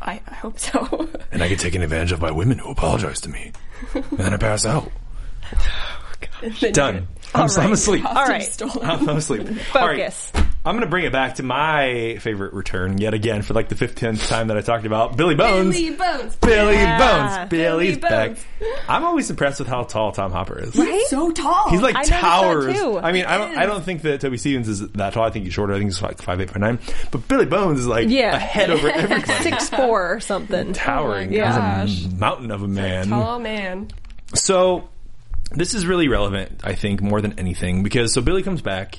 [0.00, 1.08] I, I hope so.
[1.32, 3.52] and I get taken advantage of by women who apologize to me,
[3.94, 4.90] and then I pass out.
[6.42, 7.08] Oh, Done.
[7.36, 8.04] I'm, I'm asleep.
[8.04, 8.42] All right.
[8.42, 8.88] Stolen.
[8.88, 9.42] I'm asleep.
[9.74, 10.12] All right.
[10.12, 10.32] Focus.
[10.64, 13.76] I'm going to bring it back to my favorite return yet again for like the
[13.76, 15.72] 15th time that I talked about Billy Bones.
[15.76, 16.34] Billy Bones.
[16.36, 16.98] Billy Yeah.
[17.38, 17.50] Bones.
[17.50, 18.28] Billy's Billy back.
[18.30, 18.44] Bones.
[18.88, 20.74] I'm always impressed with how tall Tom Hopper is.
[20.74, 21.70] He's so tall.
[21.70, 22.74] He's like I noticed that towers.
[22.74, 22.98] too.
[22.98, 23.56] I mean, I don't.
[23.58, 25.22] I don't think that Toby Stephens is that tall.
[25.24, 25.72] I think he's shorter.
[25.74, 26.80] I think he's like five eight, five nine.
[27.12, 28.34] But Billy Bones is like Yeah.
[28.34, 29.32] a head over everybody.
[29.44, 30.72] Six four or something.
[30.72, 31.28] Towering.
[31.28, 31.84] Oh yeah.
[31.84, 33.12] He's a mountain of a man.
[33.12, 33.88] Oh man.
[34.34, 34.88] So
[35.52, 38.98] this is really relevant, I think, more than anything, because so Billy comes back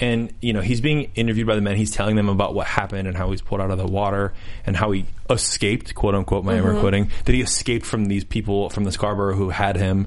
[0.00, 1.76] and you know he's being interviewed by the men.
[1.76, 4.32] He's telling them about what happened and how he's pulled out of the water
[4.64, 6.44] and how he escaped, quote unquote.
[6.44, 6.80] My Mm-hmm.
[6.80, 10.06] quoting that he escaped from these people from the Scarborough who had him,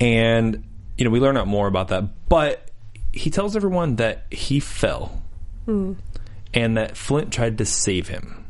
[0.00, 0.64] and
[0.96, 2.28] you know we learn out more about that.
[2.28, 2.70] But
[3.12, 5.22] he tells everyone that he fell
[5.66, 5.94] Hmm.
[6.54, 8.44] and that Flint tried to save him.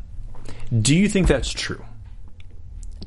[0.81, 1.83] Do you think that's true?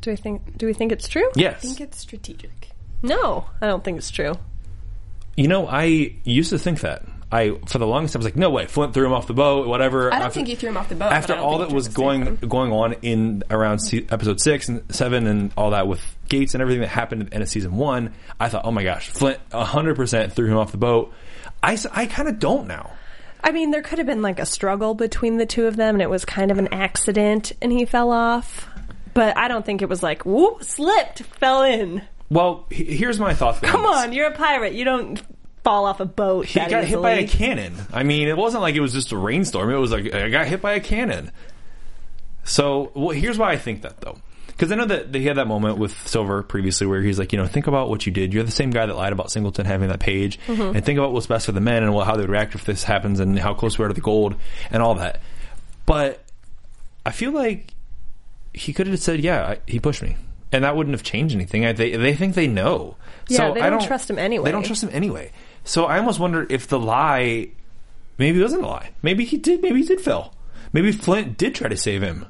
[0.02, 0.58] Do we think?
[0.58, 1.30] Do we think it's true?
[1.36, 1.58] Yes.
[1.58, 2.71] I think it's strategic.
[3.02, 4.34] No, I don't think it's true.
[5.36, 7.04] You know, I used to think that.
[7.32, 9.34] I for the longest time I was like, no way, Flint threw him off the
[9.34, 10.14] boat, whatever.
[10.14, 11.14] I don't think he threw him off the boat.
[11.14, 14.68] After but I don't all that was going going on in around se- episode six
[14.68, 17.48] and seven and all that with Gates and everything that happened at the end of
[17.48, 21.14] season one, I thought, oh my gosh, Flint hundred percent threw him off the boat.
[21.64, 22.92] I I kind of don't now.
[23.42, 26.02] I mean, there could have been like a struggle between the two of them, and
[26.02, 28.68] it was kind of an accident, and he fell off.
[29.14, 32.02] But I don't think it was like whoop, slipped, fell in.
[32.32, 33.60] Well, he- here's my thoughts.
[33.60, 34.74] Come on, you're a pirate.
[34.74, 35.22] You don't
[35.66, 36.46] fall off a boat.
[36.46, 37.28] He that got hit by a easily.
[37.28, 37.76] cannon.
[37.94, 39.70] I mean, it wasn't like it was just a rainstorm.
[39.70, 41.32] It was like I got hit by a cannon.
[42.44, 44.18] So, well, here's why I think that though.
[44.48, 47.38] Because I know that he had that moment with Silver previously where he's like, you
[47.38, 48.34] know, think about what you did.
[48.34, 50.40] You're the same guy that lied about Singleton having that page.
[50.48, 50.76] Mm-hmm.
[50.76, 52.84] And think about what's best for the men and how they would react if this
[52.84, 54.36] happens and how close we are to the gold
[54.70, 55.20] and all that.
[55.88, 56.24] But
[57.06, 57.74] I feel like
[58.54, 60.16] he could have said, yeah, I, he pushed me.
[60.52, 61.66] And that wouldn't have changed anything.
[61.66, 62.98] I, they, they think they know.
[63.28, 64.46] Yeah, so they I don't trust him anyway.
[64.46, 65.32] They don't trust him anyway.
[65.64, 67.52] So I almost wonder if the lie
[68.18, 68.92] maybe it wasn't a lie.
[69.02, 69.62] Maybe he did.
[69.62, 70.34] Maybe he did fail.
[70.74, 72.26] Maybe Flint did try to save him.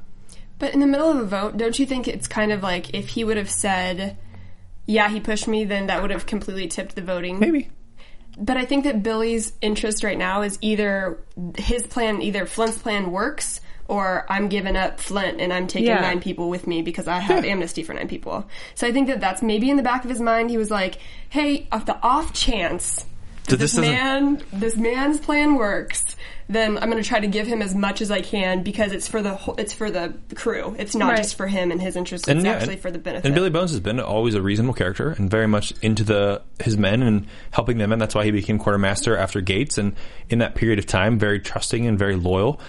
[0.60, 3.10] But in the middle of a vote, don't you think it's kind of like if
[3.10, 4.18] he would have said,
[4.86, 7.40] "Yeah, he pushed me," then that would have completely tipped the voting.
[7.40, 7.70] Maybe.
[8.38, 11.20] But I think that Billy's interest right now is either
[11.58, 13.60] his plan, either Flint's plan works,
[13.92, 16.00] or I'm giving up Flint and I'm taking Yeah.
[16.00, 18.46] nine people with me because I have amnesty for nine people.
[18.74, 20.50] So I think that that's maybe in the back of his mind.
[20.50, 20.98] He was like,
[21.30, 23.06] "Hey, of the off chance
[23.50, 26.06] That this, this man, this man's plan works,
[26.48, 29.08] then I'm going to try to give him as much as I can because it's
[29.10, 30.74] for the whole, it's for the crew.
[30.80, 31.18] It's not Right.
[31.18, 32.28] just for him and his interests.
[32.30, 33.26] It's yeah, actually and- for the benefit.
[33.26, 36.78] And Billy Bones has been always a reasonable character and very much into the his
[36.78, 39.78] men and helping them, and that's why he became quartermaster after Gates.
[39.78, 39.96] And
[40.30, 42.60] in that period of time, very trusting and very loyal.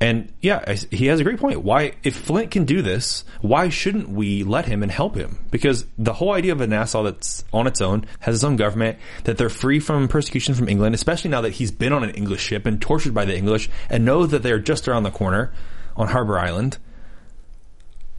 [0.00, 1.62] And yeah, he has a great point.
[1.62, 5.44] Why, if Flint can do this, why shouldn't we let him and help him?
[5.50, 8.98] Because the whole idea of a Nassau that's on its own, has its own government,
[9.24, 12.42] that they're free from persecution from England, especially now that he's been on an English
[12.42, 15.52] ship and tortured by the English, and knows that they're just around the corner
[15.96, 16.78] on Harbor Island.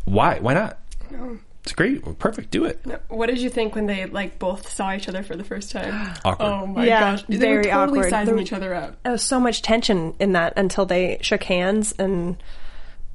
[0.03, 0.39] Why?
[0.39, 0.79] Why not?
[1.63, 2.17] It's great.
[2.19, 2.51] Perfect.
[2.51, 2.79] Do it.
[3.09, 6.13] what did you think when they like both saw each other for the first time?
[6.25, 6.45] Awkward.
[6.45, 8.09] Oh my Yeah, gosh, they very were totally awkward.
[8.09, 9.01] sizing There- each other up.
[9.03, 12.41] There was so much tension in that until they shook hands and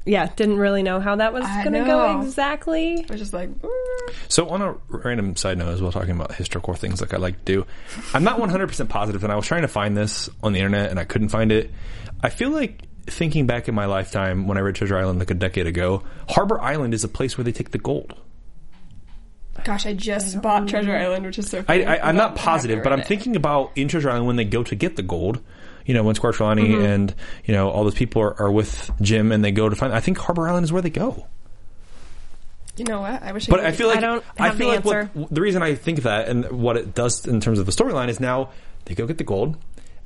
[0.06, 2.20] yeah, didn't really know how that was I going to go know.
[2.26, 2.98] exactly.
[3.08, 3.48] I was just like,
[4.28, 7.42] So on a random side note as well, talking about historical things like I like
[7.46, 7.66] to do,
[8.12, 11.00] I'm not 100% positive, and I was trying to find this on the internet and
[11.00, 11.70] I couldn't find it.
[12.22, 15.34] I feel like thinking back in my lifetime when I read Treasure Island like a
[15.34, 18.14] decade ago, Harbor Island is a place where they take the gold.
[19.62, 21.58] Gosh, I just bought Treasure Island, which is so.
[21.60, 21.84] I, Funny.
[21.86, 23.06] I, I'm not positive, but I'm it.
[23.06, 25.40] thinking about in Treasure Island when they go to get the gold.
[25.86, 26.84] You know, when Squire Trelawney Mm-hmm.
[26.84, 27.14] and
[27.44, 29.92] you know all those people are, are with Jim and they go to find.
[29.92, 31.26] I think Harbor Island is where they go.
[32.76, 33.22] You know what?
[33.22, 33.46] I wish.
[33.46, 35.26] But I, I feel like I don't I have feel the like what, answer.
[35.30, 38.18] the reason I think that and what it does in terms of the storyline is
[38.18, 38.50] now
[38.86, 39.56] they go get the gold,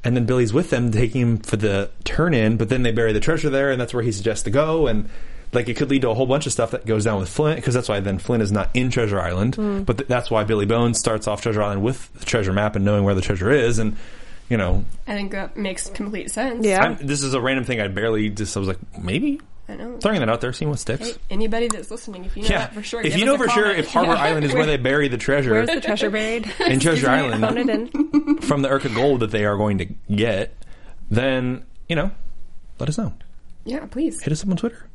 [0.05, 3.13] and then Billy's with them taking him for the turn in, but then they bury
[3.13, 5.09] the treasure there, and that's where he suggests to go, and
[5.53, 7.57] like it could lead to a whole bunch of stuff that goes down with Flint
[7.57, 9.83] because that's why then Flint is not in Treasure Island, Hmm.
[9.83, 12.85] but th- that's why Billy Bones starts off Treasure Island with the treasure map and
[12.85, 13.97] knowing where the treasure is, and
[14.51, 16.65] you know, I think that makes complete sense.
[16.67, 16.83] Yeah.
[16.83, 19.99] I'm, this is a random thing I barely just I was like maybe I know.
[19.99, 21.07] throwing that out there, seeing what sticks.
[21.09, 23.39] Hey, anybody that's listening, if you know Yeah, that for sure, if you know a
[23.39, 24.23] for sure if Harbor Yeah.
[24.23, 26.51] Island is where they bury the treasure, Where's the treasure buried?
[26.67, 28.39] in Treasure Island, in.
[28.41, 29.85] from the Urca gold that they are going to
[30.15, 30.55] get,
[31.11, 32.11] then you know,
[32.79, 33.13] let us know.
[33.65, 34.23] yeah, please.
[34.23, 34.87] Hit us up on Twitter.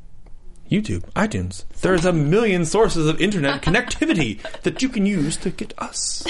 [0.69, 1.65] YouTube, iTunes.
[1.81, 6.25] There's a million sources of internet connectivity that you can use to get us.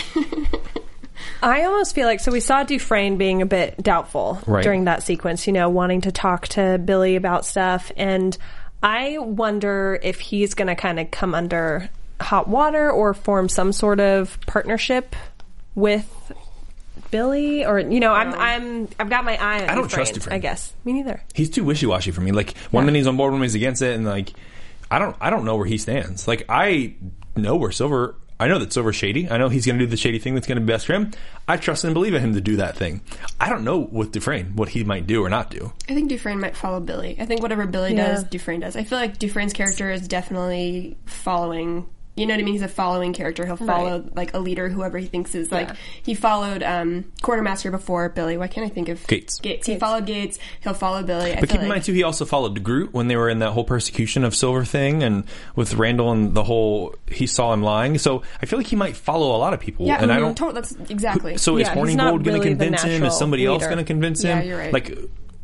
[1.41, 4.63] I almost feel like so we saw Dufresne being a bit doubtful Right.
[4.63, 8.37] during that sequence, you know, wanting to talk to Billy about stuff and
[8.81, 13.71] I wonder if he's going to kind of come under hot water or form some
[13.71, 15.15] sort of partnership
[15.75, 16.31] with
[17.13, 20.34] Billy or you know, I'm I'm I've got my eye on I don't trust Dufresne.
[20.34, 20.73] I guess.
[20.84, 21.21] Me neither.
[21.36, 22.32] He's too wishy washy for me.
[22.32, 24.34] Like one minute he's on board, one minute he's against it, and like
[24.89, 26.28] I don't I don't know where he stands.
[26.28, 26.95] Like I
[27.36, 28.15] know where Silver.
[28.39, 29.30] I know that Silver's shady.
[29.30, 30.93] I know he's going to do the shady thing that's going to be best for
[30.93, 31.12] him.
[31.47, 32.99] I trust and believe in him to do that thing.
[33.39, 35.71] I don't know with Dufresne what he might do or not do.
[35.88, 37.15] I think Dufresne might follow Billy.
[37.19, 38.08] I think whatever Billy Yeah.
[38.08, 38.76] does, Dufresne does.
[38.76, 41.88] I feel like Dufresne's character is definitely following.
[42.15, 42.54] You know what I mean?
[42.54, 43.43] He's a following character.
[43.43, 44.15] He'll follow Right.
[44.15, 45.69] like a leader, whoever he thinks is like.
[45.69, 45.76] Yeah.
[46.04, 48.38] He followed um, Quartermaster before Billy.
[48.38, 49.39] Why can't I think of Gates.
[49.39, 49.65] Gates.
[49.65, 50.38] He followed Gates.
[50.62, 51.32] He'll follow Billy.
[51.32, 53.30] I But feel keep in like, mind too, he also followed Groot when they were
[53.30, 55.23] in that whole persecution of Silver thing, and
[55.56, 57.97] with Randall and the whole he saw him lying.
[57.97, 59.88] So I feel like he might follow a lot of people.
[59.88, 60.36] Yeah, and I mhm, don't.
[60.36, 61.38] tot- that's exactly.
[61.38, 62.89] So is Yeah, Horny he's not Gold going to convince him?
[62.89, 64.38] Is natural somebody else going to convince him?
[64.38, 64.71] Yeah, you're right.
[64.73, 64.95] Like,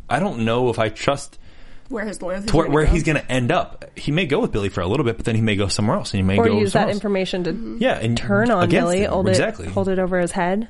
[0.07, 1.39] I don't know if I trust
[1.89, 2.47] where his loyalty.
[2.47, 3.85] to where, where he's going to end up.
[3.97, 5.97] He may go with Billy for a little bit, but then he may go somewhere
[5.97, 6.97] else, and he may Or go use somewhere that else.
[6.97, 9.11] information to Yeah, and turn on against Billy, him.
[9.11, 9.65] hold exactly.
[9.67, 10.69] it hold it over his head.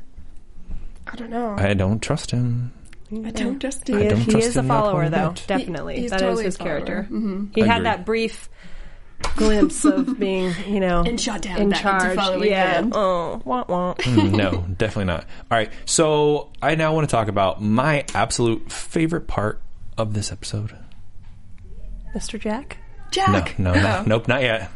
[1.07, 1.55] I don't know.
[1.57, 2.71] I don't trust him.
[3.11, 3.87] I don't just.
[3.87, 5.29] He, is, don't he is a him not follower, though.
[5.31, 5.43] bit.
[5.47, 6.71] Definitely, He- he's that is totally a his follower.
[6.81, 7.07] character.
[7.11, 7.49] Mhm.
[7.55, 7.85] He had Agreed.
[7.85, 8.49] that brief
[9.35, 12.15] glimpse of being, you know, And shot down in back into charge.
[12.15, 12.79] following yeah.
[12.79, 12.91] him.
[12.93, 13.95] Oh, wah, wah.
[13.95, 15.25] Mm, no, definitely not.
[15.51, 19.59] All right, so I now want to talk about my absolute favorite part
[19.97, 20.77] of this episode.
[22.15, 22.39] Mr.
[22.39, 22.77] Jack.
[23.11, 23.57] Jack.
[23.59, 24.69] No, no, no nope, not yet.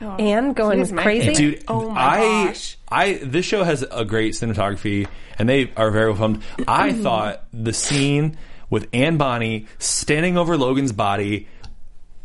[0.00, 1.34] Oh, Anne going He's my crazy.
[1.34, 1.36] favorite.
[1.58, 2.76] Dude, Oh my I, gosh.
[2.88, 5.06] I, this show has a great cinematography,
[5.38, 6.42] and they are very well filmed.
[6.66, 7.02] I Mm-hmm.
[7.02, 8.36] thought the scene
[8.70, 11.46] with Anne Bonny standing over Logan's body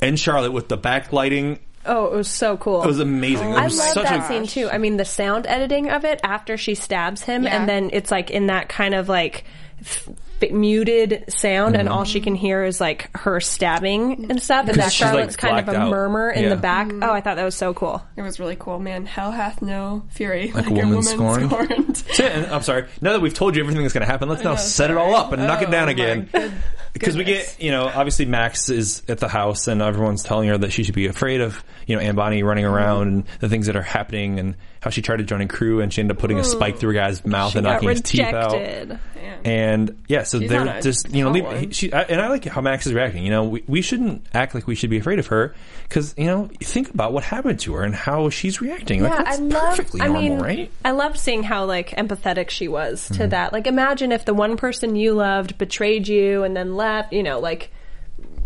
[0.01, 2.83] and Charlotte with the backlighting, Oh, it was so cool.
[2.83, 3.51] it was amazing.
[3.51, 4.69] It I was love such that a, scene too.
[4.69, 7.57] I mean, the sound editing of it after she stabs him, Yeah.
[7.59, 9.43] and then it's like in that kind of like
[9.81, 10.09] f-
[10.41, 14.77] f- muted sound, and all she can hear is like her stabbing and stuff, and
[14.79, 15.89] that she's, like, Charlotte's kind of a out.
[15.91, 16.49] murmur in Yeah.
[16.49, 16.91] the back.
[17.01, 18.01] Oh, I thought that was so cool.
[18.15, 19.05] It was really cool, man.
[19.05, 21.49] Hell hath no fury like, a woman scorned.
[21.51, 22.03] scorned.
[22.19, 22.85] And I'm sorry.
[23.01, 24.97] Now that we've told you everything that's going to happen, let's now know, set it
[24.97, 26.29] all up and knock it Oh, down again.
[26.91, 30.57] Because we get, you know, obviously Max is at the house and everyone's telling her
[30.57, 32.73] that she should be afraid of, you know, Anne Bonny running Mm-hmm.
[32.73, 35.81] around and the things that are happening and how she tried to join a crew
[35.81, 38.01] and she ended up putting a spike through a guy's mouth and Got knocking his
[38.01, 38.53] teeth out.
[38.53, 38.99] rejected.
[39.45, 42.45] And yeah, so She's they're a just you know, leave, she I, and I like
[42.45, 43.23] how Max is reacting.
[43.23, 46.25] You know, we, we shouldn't act like we should be afraid of her because you
[46.25, 49.01] know, think about what happened to her and how she's reacting.
[49.03, 49.69] like Yeah, that's I love.
[49.77, 50.71] perfectly I normal, mean, right?
[50.83, 53.29] I loved seeing how like empathetic she was to Mm-hmm.
[53.29, 53.53] that.
[53.53, 57.13] Like, imagine if the one person you loved betrayed you and then left.
[57.13, 57.71] You know, like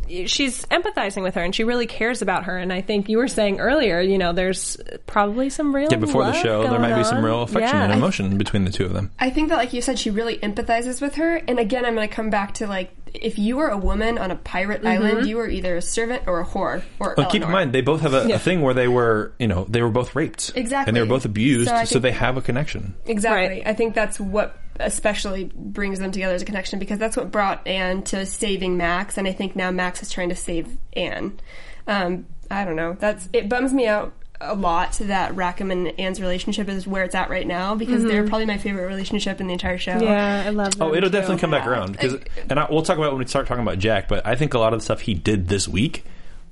[0.10, 2.58] she's empathizing with her and she really cares about her.
[2.58, 6.26] And I think you were saying earlier, you know, there's probably some real Yeah, before
[6.26, 7.84] the show, there going might be some real affection Yeah.
[7.86, 9.12] and emotion between the two of them.
[9.20, 11.36] I think that, like you said, she really empathizes with her.
[11.36, 14.32] And again, I'm going to come back to like, if you were a woman on
[14.32, 14.88] a pirate Mm-hmm.
[15.06, 17.14] island, you were either a servant or a whore or.
[17.16, 19.66] But keep in mind, they both have a, a thing where they were, you know,
[19.70, 20.90] they were both raped, Exactly.
[20.90, 22.96] and they were both abused, So I so they have a connection.
[23.06, 23.58] Exactly.
[23.60, 23.68] Right.
[23.68, 27.68] I think that's what especially brings them together as a connection because that's what brought
[27.68, 31.40] Anne to saving Max, and I think now Max is trying to save Anne.
[31.88, 32.96] Um, I don't know.
[33.00, 33.50] That's it.
[33.50, 37.48] Bums me out a lot that Rackham and Anne's relationship is where it's at right
[37.48, 39.94] now because they're probably my favorite relationship in the entire show.
[39.94, 40.04] Mm-hmm.
[40.04, 40.84] Yeah, I love that.
[40.84, 42.16] Oh, it'll definitely come back around because,
[42.50, 44.08] and I, we'll talk about it when we start talking about Jack.
[44.08, 46.04] But I think a lot of the stuff he did this week,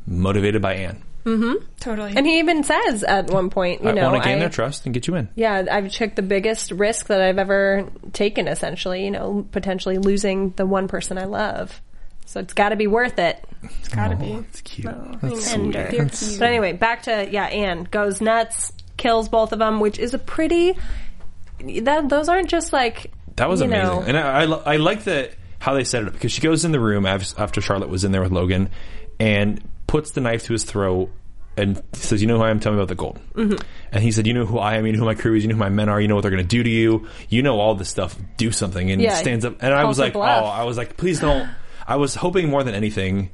[0.05, 1.03] motivated by Anne.
[1.25, 1.65] Mm-hmm.
[1.79, 2.13] totally.
[2.15, 4.39] And he even says at one point, you know, I know, want to gain I-
[4.41, 5.29] their trust and get you in.
[5.36, 8.47] Yeah, I've took the biggest risk that I've ever taken.
[8.47, 11.81] Essentially, you know, potentially losing the one person I love.
[12.25, 13.43] So it's got to be worth it.
[13.62, 14.31] it's gotta be.
[14.34, 14.88] Oh, it's cute.
[14.88, 15.88] Oh, That's Tender.
[15.89, 15.97] sweet.
[15.97, 20.13] That's- But anyway, back to yeah, Anne goes nuts, kills both of them, which is
[20.13, 20.77] a pretty.
[21.81, 25.03] That those aren't just like That was you amazing, know- and I, I, I like
[25.03, 28.03] that how they set it up because she goes in the room after Charlotte was
[28.03, 28.69] in there with Logan,
[29.19, 31.10] and puts the knife to his throat
[31.58, 32.62] and says, "You know who I am?
[32.62, 33.58] Tell me about the gold." Mm-hmm.
[33.91, 34.86] And he said, "You know who I am.
[34.86, 35.43] You know who my crew is.
[35.43, 35.99] You know who my men are.
[35.99, 37.08] You know what they're going to do to you.
[37.27, 38.15] You know all this stuff.
[38.38, 40.43] Do something." And Yeah, he stands up, and I was like, bluff.
[40.43, 41.49] "Oh, I was like, please don't."
[41.86, 43.32] I was hoping more than anything.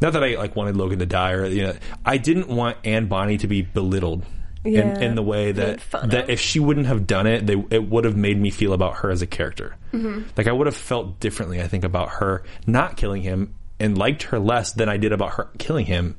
[0.00, 1.74] Not that I like wanted Logan to die, or you know,
[2.06, 4.24] I didn't want Anne Bonny to be belittled
[4.64, 4.80] Yeah.
[4.96, 8.04] in, in the way that that if she wouldn't have done it, they, it would
[8.04, 9.74] have made me feel about her as a character.
[9.92, 10.22] Mm-hmm.
[10.36, 11.60] Like I would have felt differently.
[11.60, 15.34] I think about her not killing him and liked her less than I did about
[15.34, 16.16] her killing him.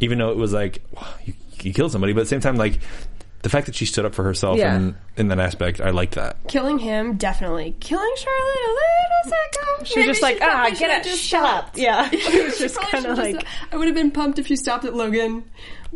[0.00, 2.56] Even though it was like wow, you, you killed somebody, but at the same time,
[2.56, 2.78] like
[3.42, 4.76] the fact that she stood up for herself Yeah.
[4.76, 6.36] in, in that aspect, I like that.
[6.46, 7.74] Killing him, definitely.
[7.80, 9.86] Killing Charlotte, a little sicko.
[9.86, 11.70] She was just like, ah, should get have it, just shut up.
[11.74, 12.08] Yeah.
[12.12, 14.84] It was just kind of like, just- I would have been pumped if she stopped
[14.84, 15.42] at Logan.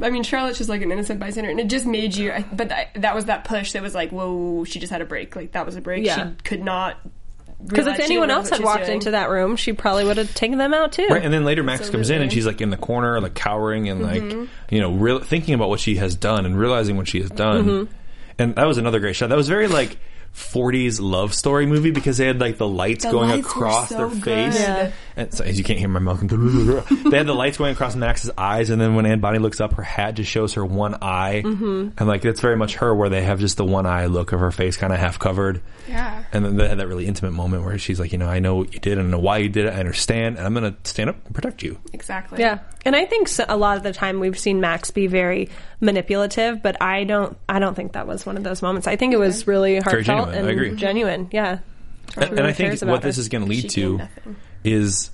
[0.03, 2.33] I mean, Charlotte's just like an innocent bystander, and it just made you.
[2.33, 5.07] I- But that, that was that push that was like, whoa, she just had a
[5.07, 5.37] break.
[5.37, 6.05] Like that was a break.
[6.05, 6.31] Yeah.
[6.31, 6.99] She could not.
[7.65, 10.75] Because if anyone else had walked into that room, she probably would have taken them
[10.75, 11.07] out too.
[11.11, 13.89] Right, and then later Max comes in and she's like in the corner, like cowering
[13.89, 14.39] and Mm-hmm.
[14.41, 17.31] like you know, real, thinking about what she has done and realizing what she has
[17.31, 17.65] done.
[17.65, 17.93] Mm-hmm.
[18.39, 19.31] And that was another great shot.
[19.31, 19.97] That was very like
[20.35, 23.97] 40s love story movie because they had like the lights The going lights across so
[23.97, 24.23] their good.
[24.23, 24.61] face.
[24.61, 24.93] Yeah.
[25.19, 28.31] And so, as you can't hear my mouth, they had the lights going across Max's
[28.37, 31.41] eyes, and then when Anne Bonny looks up, her hat just shows her one eye,
[31.43, 31.89] Mm-hmm.
[31.97, 34.41] and like that's very much her, where they have just the one eye look of
[34.41, 35.63] her face, kind of half covered.
[35.89, 36.23] Yeah.
[36.33, 38.57] And then they had that really intimate moment where she's like, you know, I know
[38.57, 39.73] what you did, and I know why you did it.
[39.73, 41.79] I understand, and I'm going to stand up and protect you.
[41.95, 42.41] Exactly.
[42.41, 45.49] Yeah, and I think so, a lot of the time we've seen Max be very
[45.81, 47.39] manipulative, but I don't.
[47.49, 48.87] I don't think that was one of those moments.
[48.87, 50.35] I think it was really heartfelt genuine.
[50.35, 50.75] I and agree.
[50.77, 51.29] genuine.
[51.33, 51.61] Yeah,
[52.17, 53.21] And, and really I think what about this her.
[53.21, 54.37] is going to lead to nothing.
[54.67, 55.11] Is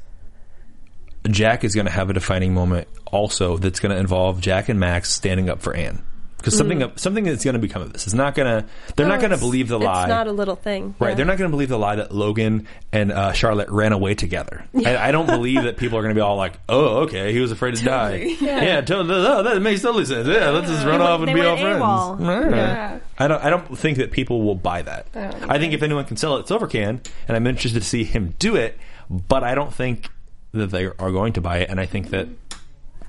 [1.31, 4.81] Jack is going to have a defining moment also that's going to involve Jack and
[4.81, 6.03] Max standing up for Anne.
[6.39, 9.21] Because something something that's going to become of this is not going to they're not
[9.21, 9.41] going to Mm.
[9.41, 10.03] Believe the lie.
[10.03, 11.15] It's not a little thing, Right, Yeah.
[11.15, 14.65] they're not going to believe the lie that Logan and uh, Charlotte ran away together.
[14.75, 17.39] I, I don't believe that people are going to be all like, "Oh, okay, he
[17.39, 19.25] was afraid to die." Yeah, totally.
[19.25, 20.27] Oh, that makes totally sense.
[20.27, 22.21] Yeah, let's just run They off went- and be all friends.
[22.51, 22.57] Yeah.
[22.57, 22.99] Yeah.
[23.19, 23.45] I don't.
[23.45, 25.07] I don't think that people will buy that.
[25.15, 28.03] Oh, I think if anyone can sell it, Silver can, and I'm interested to see
[28.03, 28.77] him do it.
[29.11, 30.11] But I don't think
[30.53, 32.29] that they are going to buy it, and I think that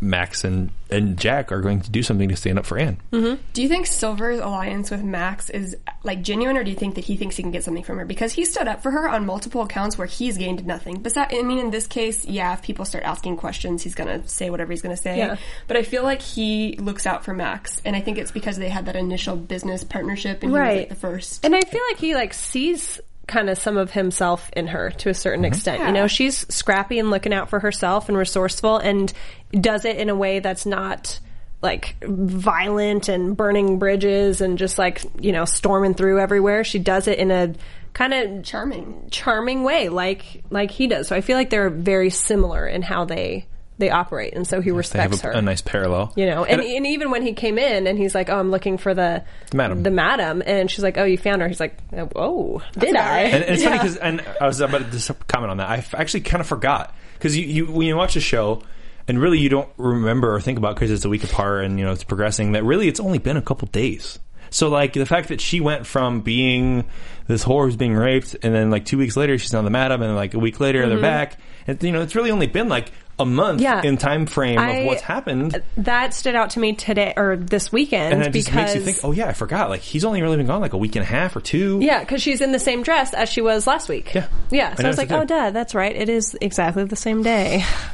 [0.03, 2.97] Max and and Jack are going to do something to stand up for Anne.
[3.11, 3.41] Mm-hmm.
[3.53, 7.05] Do you think Silver's alliance with Max is like genuine, or do you think that
[7.05, 8.05] he thinks he can get something from her?
[8.05, 11.01] Because he stood up for her on multiple accounts where he's gained nothing.
[11.01, 14.49] Besides, I mean, in this case, yeah, if people start asking questions, he's gonna say
[14.49, 15.17] whatever he's gonna say.
[15.17, 15.37] Yeah.
[15.67, 18.69] But I feel like he looks out for Max, and I think it's because they
[18.69, 21.45] had that initial business partnership, and he was like the first.
[21.45, 25.09] And I feel like he like sees kind of some of himself in her to
[25.09, 25.53] a certain mm-hmm.
[25.53, 25.83] extent.
[25.83, 29.11] You know, she's scrappy and looking out for herself and resourceful and
[29.51, 31.19] does it in a way that's not
[31.61, 36.63] like violent and burning bridges and just like, you know, storming through everywhere.
[36.65, 37.53] She does it in a
[37.93, 39.07] kind of Charming.
[39.11, 41.07] charming way like like he does.
[41.07, 43.45] So I feel like they're very similar in how they
[43.83, 45.31] they operate and so he They have respects a, her.
[45.33, 46.13] a nice parallel.
[46.15, 48.49] You know, and, And- and even when he came in and he's like, "Oh, I'm
[48.49, 49.83] looking for the Madam.
[49.83, 51.77] the madam," and she's like, "Oh, you found her." He's like,
[52.15, 55.57] "Oh, did I?" And, and it's funny because, and I was about to comment on
[55.57, 55.69] that.
[55.69, 58.61] I actually kind of forgot because you, you when you watch the show,
[59.07, 61.85] and really you don't remember or think about because it's a week apart and you
[61.85, 62.53] know it's progressing.
[62.53, 64.19] That really it's only been a couple days.
[64.49, 66.85] So like the fact that she went from being
[67.27, 70.01] this whore who's being raped, and then like two weeks later she's on the madam,
[70.01, 71.01] and like a week later they're mm-hmm.
[71.01, 71.39] back.
[71.65, 73.61] And you know it's really only been like a month.
[73.61, 73.81] Yeah.
[73.83, 75.61] in time frame I- of what's happened.
[75.77, 78.81] that stood out to me today or this weekend And it just because makes you
[78.81, 79.69] think, oh yeah, I forgot.
[79.69, 81.79] Like he's only really been gone like a week and a half or two.
[81.81, 84.13] yeah, because she's in the same dress as she was last week.
[84.15, 84.27] Yeah.
[84.49, 84.73] yeah.
[84.75, 85.95] So I I was like, "Oh, Dad, that's right.
[85.95, 87.63] It is exactly the same day."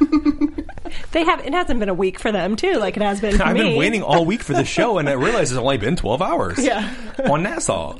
[1.12, 1.40] they have.
[1.46, 3.62] It hasn't been a week for them too, like it has been for I've me.
[3.62, 6.58] been waiting all week for the show, and I realize it's only been 12 hours.
[6.70, 6.92] Yeah.
[7.28, 7.98] on Nassau.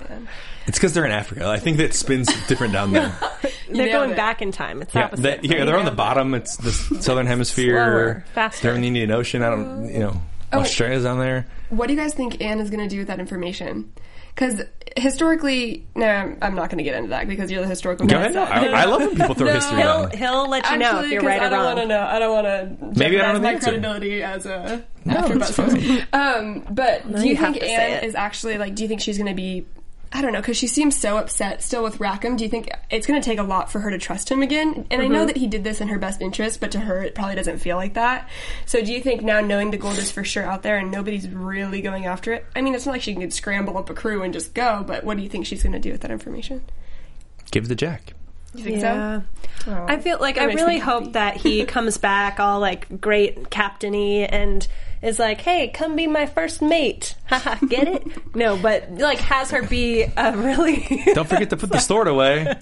[0.71, 1.49] It's because they're in Africa.
[1.49, 3.13] I think that spins different down there.
[3.69, 4.17] They're going it.
[4.17, 4.83] back in time.
[4.83, 5.23] It's yeah, opposite.
[5.23, 6.33] that- yeah, they're on the bottom.
[6.35, 7.75] It's the southern hemisphere.
[7.77, 8.63] Slower, faster.
[8.69, 9.43] They're in the Indian Ocean.
[9.43, 10.61] I don't, you know, Oh.
[10.61, 11.47] Australia's down there.
[11.71, 13.93] What do you guys think Anne is going to do with that information?
[14.35, 14.63] Because
[14.97, 18.17] historically, no, I'm- I'm not going to get into that because you're the historical Go
[18.17, 18.33] ahead.
[18.35, 19.53] No, I, I love when people throw No.
[19.55, 20.11] history He'll on.
[20.13, 22.01] he'll let you know if you're right I or don't want to know.
[22.03, 23.71] I don't want to Maybe I don't jeopardize know the my answer.
[23.71, 26.07] credibility as a No, after that's fine.
[26.13, 28.75] Um, but do you you think Anne is actually like?
[28.77, 29.67] Do you think she's going to be?
[30.13, 32.37] I don't know because she seems so upset still with Rackham.
[32.37, 34.87] Do you think it's going to take a lot for her to trust him again?
[34.91, 35.13] And I Mm-hmm.
[35.15, 37.59] know that he did this in her best interest, but to her it probably doesn't
[37.59, 38.29] feel like that.
[38.67, 41.29] So do you think now knowing the gold is for sure out there and nobody's
[41.29, 42.45] really going after it?
[42.57, 44.83] I mean, it's not like she can scramble up a crew and just go.
[44.85, 46.63] But what do you think she's going to do with that information?
[47.53, 48.15] Give the Jack.
[48.53, 49.21] You think Yeah.
[49.65, 49.71] so?
[49.73, 54.27] Oh, I feel like I really hope that he comes back all like great captainy
[54.29, 54.67] and
[55.03, 58.35] is like, "Hey, come be my first mate." Haha, get it?
[58.35, 61.03] No, but like has her be a really.
[61.15, 62.53] Don't forget to put the sword away.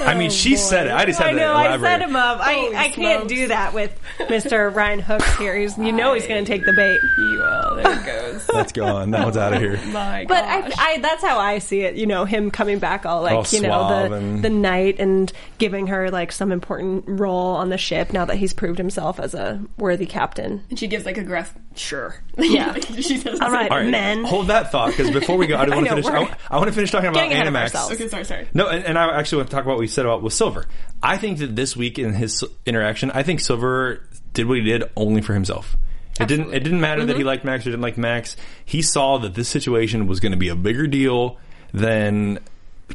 [0.00, 0.92] I mean, she oh, said it.
[0.92, 1.52] I just had I to know.
[1.52, 1.88] I elaborate.
[1.88, 2.40] set him up.
[2.40, 3.32] I, Holy I can't smokes.
[3.32, 4.74] do that with Mr.
[4.74, 5.56] Ryan Hooks here.
[5.56, 6.98] He's, you know he's going to take the bait.
[7.38, 8.48] Well, there it goes.
[8.52, 9.12] Let's go on.
[9.12, 9.78] That one's out of here.
[9.86, 10.44] My But.
[10.44, 11.94] I, I, that's how I see it.
[11.94, 15.32] You know, him coming back all like All you know the and- the knight and
[15.58, 19.34] giving her like some important role on the ship now that he's proved himself as
[19.34, 20.62] a worthy captain.
[20.74, 22.16] And she gives like a gruff, sure.
[22.36, 22.74] Yeah.
[22.80, 24.24] she says, All right, All right, men.
[24.24, 26.06] hold that thought because before we go, I, do want to finish.
[26.08, 27.92] I, I want to finish talking about getting Animax.
[27.92, 28.48] Okay, sorry, sorry.
[28.52, 30.66] No, and, and I actually want to talk about what you said about with Silver.
[31.00, 34.00] I think that this week in his interaction, I think Silver
[34.32, 35.76] did what he did only for himself.
[36.20, 36.52] It didn't.
[36.52, 37.08] It didn't matter Mm-hmm.
[37.08, 38.36] that he liked Max or didn't like Max.
[38.64, 41.38] He saw that this situation was going to be a bigger deal
[41.72, 42.40] than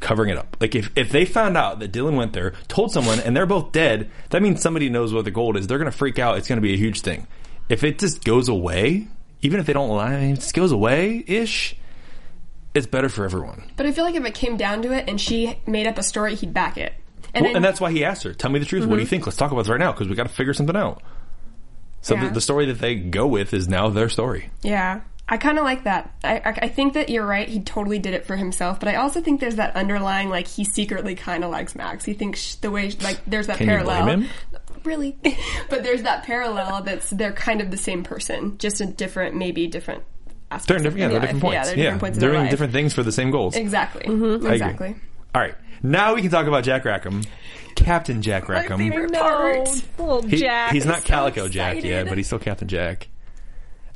[0.02, 0.56] covering it up.
[0.62, 3.72] Like if if they found out that Dylan went there, told someone, and they're both
[3.72, 5.66] dead, that means somebody knows what the gold is.
[5.68, 6.38] They're going to freak out.
[6.38, 7.26] It's going to be a huge thing.
[7.70, 9.08] If it just goes away,
[9.42, 11.76] even if they don't lie, it just goes away ish.
[12.74, 13.72] It's better for everyone.
[13.78, 16.04] But I feel like if it came down to it and she made up a
[16.04, 16.94] story, he'd back it.
[17.34, 18.86] And, Well, then- and that's why he asked her, "Tell me the truth.
[18.86, 19.10] What do you mm-hmm.
[19.10, 19.26] think?
[19.28, 21.02] Let's talk about this right now because we got to figure something out."
[22.02, 22.28] So Yeah.
[22.28, 24.50] the, the story that they go with is now their story.
[24.62, 25.02] Yeah.
[25.32, 26.12] I kind of like that.
[26.24, 27.48] I, I, I think that you're right.
[27.48, 30.64] He totally did it for himself, but I also think there's that underlying, like, he
[30.64, 32.04] secretly kind of likes Max.
[32.04, 34.24] He thinks the way, like, there's that Can parallel.
[34.84, 35.16] Blame him?
[35.24, 35.38] Really?
[35.70, 39.68] but there's that parallel that's they're kind of the same person, just a different, maybe
[39.68, 40.04] different
[40.52, 40.66] aspects.
[40.68, 41.54] They're in of different, yeah, their they're different points.
[41.56, 42.50] Yeah, they're different points they're doing life.
[42.52, 43.56] different things for the same goals.
[43.56, 44.02] Exactly.
[44.06, 44.52] I agree.
[44.52, 44.96] Exactly.
[45.36, 47.24] All right, now we can talk about Jack Rackham,
[47.76, 48.80] Captain Jack Rackham.
[48.80, 49.70] favorite No, part.
[50.00, 50.72] little He- Jack.
[50.74, 51.88] he's not so Calico Jack excited.
[51.90, 53.08] yet, but he's still Captain Jack.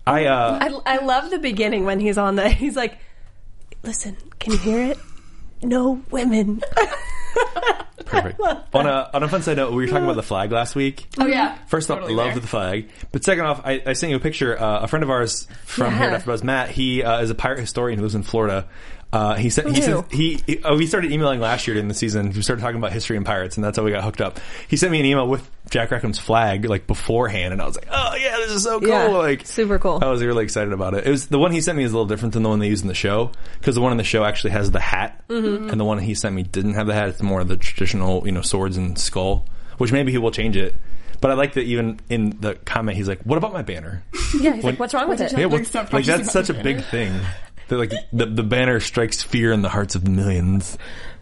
[0.06, 2.50] I uh, I, I love the beginning when he's on the.
[2.50, 2.98] He's like,
[3.84, 5.00] "Listen, can you hear it?
[5.64, 6.62] No women."
[8.14, 8.40] perfect.
[8.74, 11.08] on a on a fun side note, we were talking about the flag last week.
[11.20, 11.58] Oh yeah.
[11.68, 12.42] First off, Totally loved there.
[12.42, 12.90] the flag.
[13.12, 14.60] But second off, I, I sent you a picture.
[14.60, 17.36] Uh, a friend of ours from here at After Buzz, Matt, he uh, is a
[17.36, 18.68] pirate historian who lives in Florida.
[19.14, 21.88] Uh, he said he Who said he, he oh, we started emailing last year in
[21.88, 22.32] the season.
[22.32, 24.40] We started talking about history and pirates, and that's how we got hooked up.
[24.68, 27.88] He sent me an email with Jack Rackham's flag like beforehand, and I was like,
[27.92, 28.90] oh yeah, this is so cool.
[28.90, 30.00] Yeah, like super cool.
[30.02, 31.06] I was really excited about it.
[31.06, 32.68] It was the one he sent me is a little different than the one they
[32.70, 35.70] used in the show because the one in the show actually has the hat, Mm-hmm.
[35.70, 37.10] and the one he sent me didn't have the hat.
[37.10, 39.46] It's more of the traditional, you know, swords and skull.
[39.78, 40.76] Which maybe he will change it.
[41.22, 44.04] But I like that even in the comment, he's like, "What about my banner?"
[44.40, 46.54] yeah, he's When- like, "What's wrong with it?" yeah, like, what, like that's such a
[46.54, 47.14] the big thing.
[47.78, 50.78] Like the the banner strikes fear in the hearts of millions.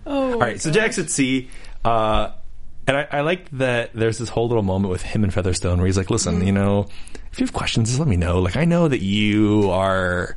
[0.06, 0.34] Oh.
[0.34, 1.50] All right, so Jack's at sea,
[1.86, 2.32] uh,
[2.88, 5.86] and I, I like that there's this whole little moment with him and Featherstone where
[5.86, 6.48] he's like, "Listen, Mm-hmm.
[6.48, 6.88] you know,
[7.32, 8.40] if you have questions, just let me know.
[8.40, 10.36] Like, I know that you are."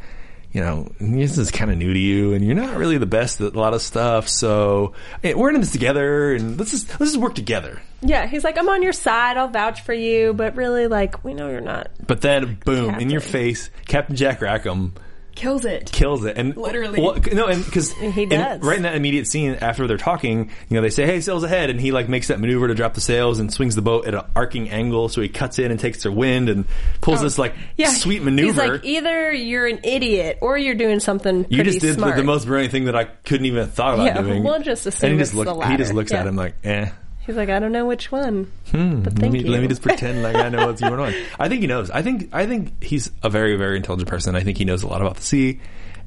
[0.52, 3.40] You know, this is kind of new to you, and you're not really the best
[3.40, 4.28] at a lot of stuff.
[4.28, 4.92] So
[5.24, 7.82] eh, we're in this together, and let's just let's just work together.
[8.02, 9.36] Yeah, he's like, "I'm on your side.
[9.36, 11.88] I'll vouch for you." But really, like, we know you're not.
[12.06, 14.94] But then, boom, in your face, Captain Jack Rackham
[15.34, 15.90] Kills it.
[15.92, 17.00] kills it, and Literally.
[17.00, 18.60] well, no, and because He does.
[18.62, 21.70] right in that immediate scene after they're talking, you know, they say, "Hey, sails ahead,"
[21.70, 24.14] and he like makes that maneuver to drop the sails and swings the boat at
[24.14, 26.64] an arcing angle, so he cuts in and takes their wind and
[27.00, 27.62] pulls this like Oh.
[27.76, 28.72] Yeah, sweet He's maneuver.
[28.74, 32.16] like, either you're an idiot or you're doing something pretty you just did the, smart.
[32.16, 34.44] the most brilliant thing that I couldn't even have thought about Yeah, doing.
[34.44, 35.94] we'll just assume and he just it's look, the he just latter.
[35.94, 36.90] looks at him like, eh.
[37.26, 38.52] He's like, I don't know which one.
[38.70, 39.50] Hmm, but Let me, you.
[39.50, 41.14] let me just pretend like I know what's going on.
[41.38, 41.90] I think he knows.
[41.90, 44.36] I think I think he's a very very intelligent person.
[44.36, 45.60] I think he knows a lot about the sea,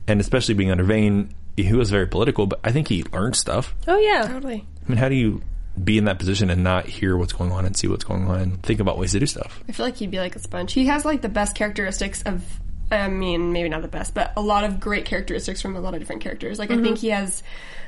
[0.08, 2.46] and especially being under Vane, he was very political.
[2.46, 3.74] But I think he learned stuff.
[3.88, 4.66] oh yeah, Totally.
[4.86, 5.42] I mean, how do you
[5.84, 8.40] be in that position and not hear what's going on and see what's going on
[8.40, 9.64] and think about ways to do stuff?
[9.68, 10.74] I feel like he'd be like a sponge.
[10.74, 12.44] He has like the best characteristics of.
[12.90, 15.94] I mean, maybe not the best, but a lot of great characteristics from a lot
[15.94, 16.58] of different characters.
[16.58, 16.84] Like I mm-hmm.
[16.84, 17.44] think he has,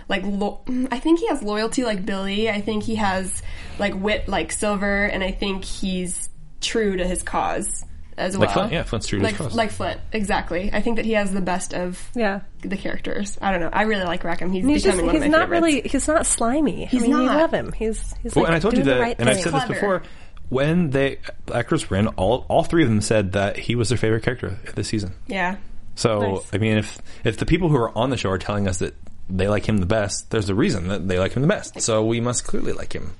[0.09, 0.59] like, lo-
[0.91, 2.49] I think he has loyalty like Billy.
[2.49, 3.41] I think he has
[3.77, 6.29] like wit like Silver, and I think he's
[6.59, 7.85] true to his cause
[8.17, 8.47] as well.
[8.47, 9.55] Like Flint, yeah, Flint's true to like, his cause.
[9.55, 10.69] Like Flint, exactly.
[10.73, 12.41] I think that he has the best of yeah.
[12.61, 13.37] the characters.
[13.41, 13.69] I don't know.
[13.71, 14.51] I really like Rackham.
[14.51, 15.61] He's, And he's just becoming one he's of my not favorites.
[15.75, 16.85] really he's not slimy.
[16.85, 17.37] He's I mean, you not.
[17.37, 17.71] love him.
[17.71, 19.43] He's he's Well, like and I told you doing that, the right and I've thing.
[19.45, 20.03] said this before.
[20.49, 21.19] When they
[21.53, 24.87] actors ran, all all three of them said that he was their favorite character this
[24.87, 25.13] season.
[25.27, 25.57] Yeah.
[25.95, 26.49] So Nice.
[26.51, 28.95] I mean, if if the people who are on the show are telling us that
[29.29, 31.81] they like him the best, there's a reason that they like him the best.
[31.81, 33.13] So we must clearly like him.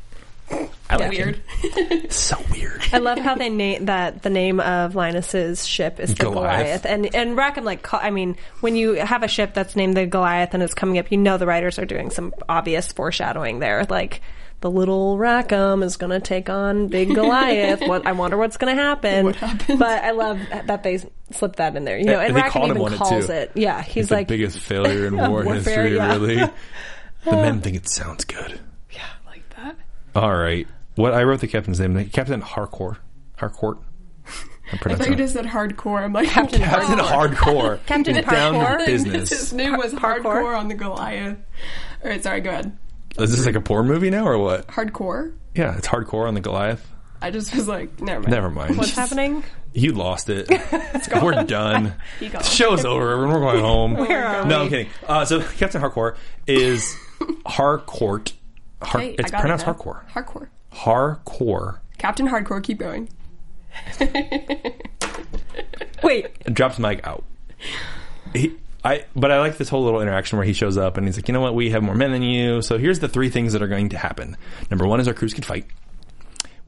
[0.89, 1.35] I like Weird.
[1.61, 2.05] him.
[2.09, 2.81] So weird.
[2.91, 6.83] I love how they name that the name of Linus's ship is the Goliath.
[6.83, 9.95] Goliath, and and Rackham like ca- I mean when you have a ship that's named
[9.95, 13.59] the Goliath and it's coming up, you know the writers are doing some obvious foreshadowing
[13.59, 14.21] there, like.
[14.61, 17.79] The little Rackham is going to take on big Goliath.
[17.87, 19.27] what I wonder what's going to happen.
[19.27, 19.37] What?
[19.79, 20.99] But I love that they
[21.31, 21.97] slipped that in there.
[21.97, 23.31] You uh, know, Yeah, and they Rackham even on it, calls too.
[23.31, 23.51] it.
[23.55, 25.53] Yeah, he's It's like the biggest failure in war Warfare,
[25.83, 26.11] history, yeah.
[26.15, 26.51] really.
[27.25, 28.57] The men think it sounds good.
[28.91, 29.75] Yeah, like that.
[30.15, 30.65] All right.
[30.95, 32.95] What I wrote the captain's name, Captain Harcourt.
[33.37, 33.77] Harcourt.
[34.27, 34.33] I'm
[34.71, 36.01] I pronouncing thought you just said hardcore.
[36.01, 37.83] I'm like, Captain Captain Hardcore.
[37.87, 38.87] Captain He's down to Hardcore?
[38.87, 39.51] His business.
[39.51, 40.21] name was Hardcore?
[40.23, 41.37] Hardcore on the Goliath.
[42.03, 42.77] All right, sorry, go ahead.
[43.17, 44.67] Is this like a porn movie now or what?
[44.67, 45.33] Hardcore?
[45.55, 46.89] Yeah, it's hardcore on the Goliath.
[47.21, 48.31] I just was like, never mind.
[48.31, 48.77] Never mind.
[48.77, 49.43] what's happening?
[49.73, 50.49] You lost it.
[51.21, 51.93] We're done.
[52.19, 52.41] He gone.
[52.41, 53.11] The show's over.
[53.11, 53.33] Everyone.
[53.33, 53.93] We're going home.
[53.95, 54.63] Where are no, we?
[54.63, 54.87] I'm kidding.
[55.07, 56.17] Uh, so Captain Harcourt
[56.47, 56.95] is
[57.45, 58.33] Harcourt.
[58.81, 59.73] Har- Hey, I it's got it pronounced now.
[59.73, 60.07] Harcourt.
[60.09, 60.47] Hardcore.
[60.71, 61.81] Harcourt.
[61.97, 63.09] Captain Hardcore, keep going.
[66.03, 67.23] Wait, drops Mike out.
[68.33, 71.17] He, I, but I like this whole little interaction where he shows up and he's
[71.17, 72.61] like, you know what, we have more men than you.
[72.61, 74.37] So here's the three things that are going to happen.
[74.71, 75.65] Number one is our crews can fight,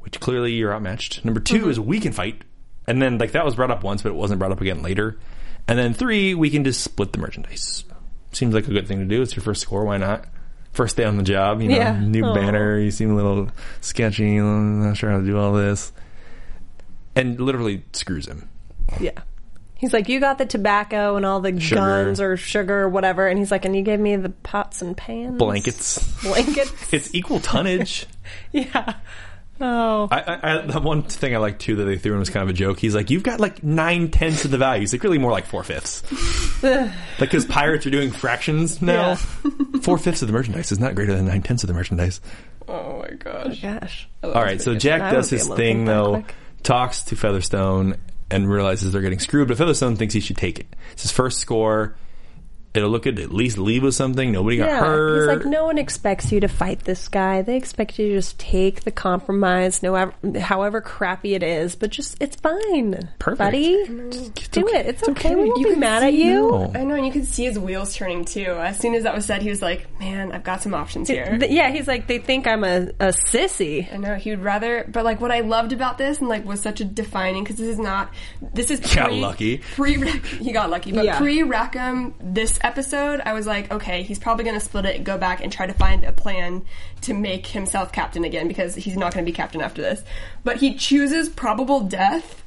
[0.02, 1.24] which clearly you're outmatched.
[1.26, 1.70] Number 2 mm-hmm.
[1.70, 2.41] is we can fight,
[2.88, 5.18] And then like that was brought up once, but it wasn't brought up again later.
[5.68, 7.84] And then three, we can just split the merchandise.
[8.32, 9.22] Seems like a good thing to do.
[9.22, 9.86] It's your first score.
[9.86, 10.26] Why not?
[10.74, 11.99] First day on the job, you know, Yeah.
[11.99, 12.34] new Aw.
[12.34, 12.80] banner.
[12.80, 13.49] You seem a little
[13.82, 14.38] sketchy.
[14.38, 15.91] I'm not sure how to do all this.
[17.16, 18.47] And literally screws him.
[18.99, 19.20] Yeah.
[19.76, 21.82] He's like, you got the tobacco and all the Sugar.
[21.82, 24.95] guns or sugar or whatever, and he's like, and you gave me the pots and
[24.95, 26.22] pans, Blankets.
[26.24, 26.72] blankets.
[26.93, 28.06] It's equal tonnage.
[28.52, 28.93] yeah.
[29.62, 30.07] Oh.
[30.09, 32.43] I, I, I, the one thing I like too that they threw in was kind
[32.43, 32.80] of a joke.
[32.80, 35.45] He's like, "You've got like nine tenths of the value." He's like, "Really, more like
[35.45, 36.03] four fifths."
[36.64, 39.09] like, because pirates are doing fractions now.
[39.09, 39.16] Yeah.
[39.84, 42.22] four fifths of the merchandise is not greater than nine tenths of the merchandise.
[42.68, 43.64] Oh my gosh.
[43.64, 44.09] Oh, gosh.
[44.24, 46.36] All right, so Jack does his thing though, quick.
[46.64, 47.97] talks to Featherstone,
[48.32, 49.47] and realizes they're getting screwed.
[49.47, 50.68] But Featherstone thinks he should take it.
[50.93, 51.95] It's his first score.
[52.74, 54.32] It'll look at at least leave with something.
[54.32, 55.17] Nobody got Yeah, hurt.
[55.19, 57.41] he's like, no one expects you to fight this guy.
[57.41, 62.15] They expect you to just take the compromise, no, however crappy it is, but just
[62.22, 63.39] it's fine, Perfect.
[63.39, 63.84] buddy.
[64.51, 64.86] Do it.
[64.86, 65.36] It's okay.
[65.36, 66.49] We won't be mad at you.
[66.53, 66.72] Oh.
[66.74, 68.45] I know, and you could see his wheels turning too.
[68.45, 71.38] As soon as that was said, he was like, "Man, I've got some options here."
[71.38, 73.91] Th- Yeah, he's like, they think I'm a, a sissy.
[73.93, 76.61] I know he would rather, but like what I loved about this and like was
[76.61, 78.13] such a defining because this is not
[78.53, 79.57] this is Got lucky.
[79.76, 79.95] Pre
[80.39, 81.17] he got lucky, but Yeah.
[81.17, 85.18] pre Rackham this episode, I was like, okay, he's probably going to split it, go
[85.18, 86.64] back and try to find a plan
[87.01, 90.03] to make himself captain again because he's not going to be captain after this.
[90.43, 92.43] But he chooses probable death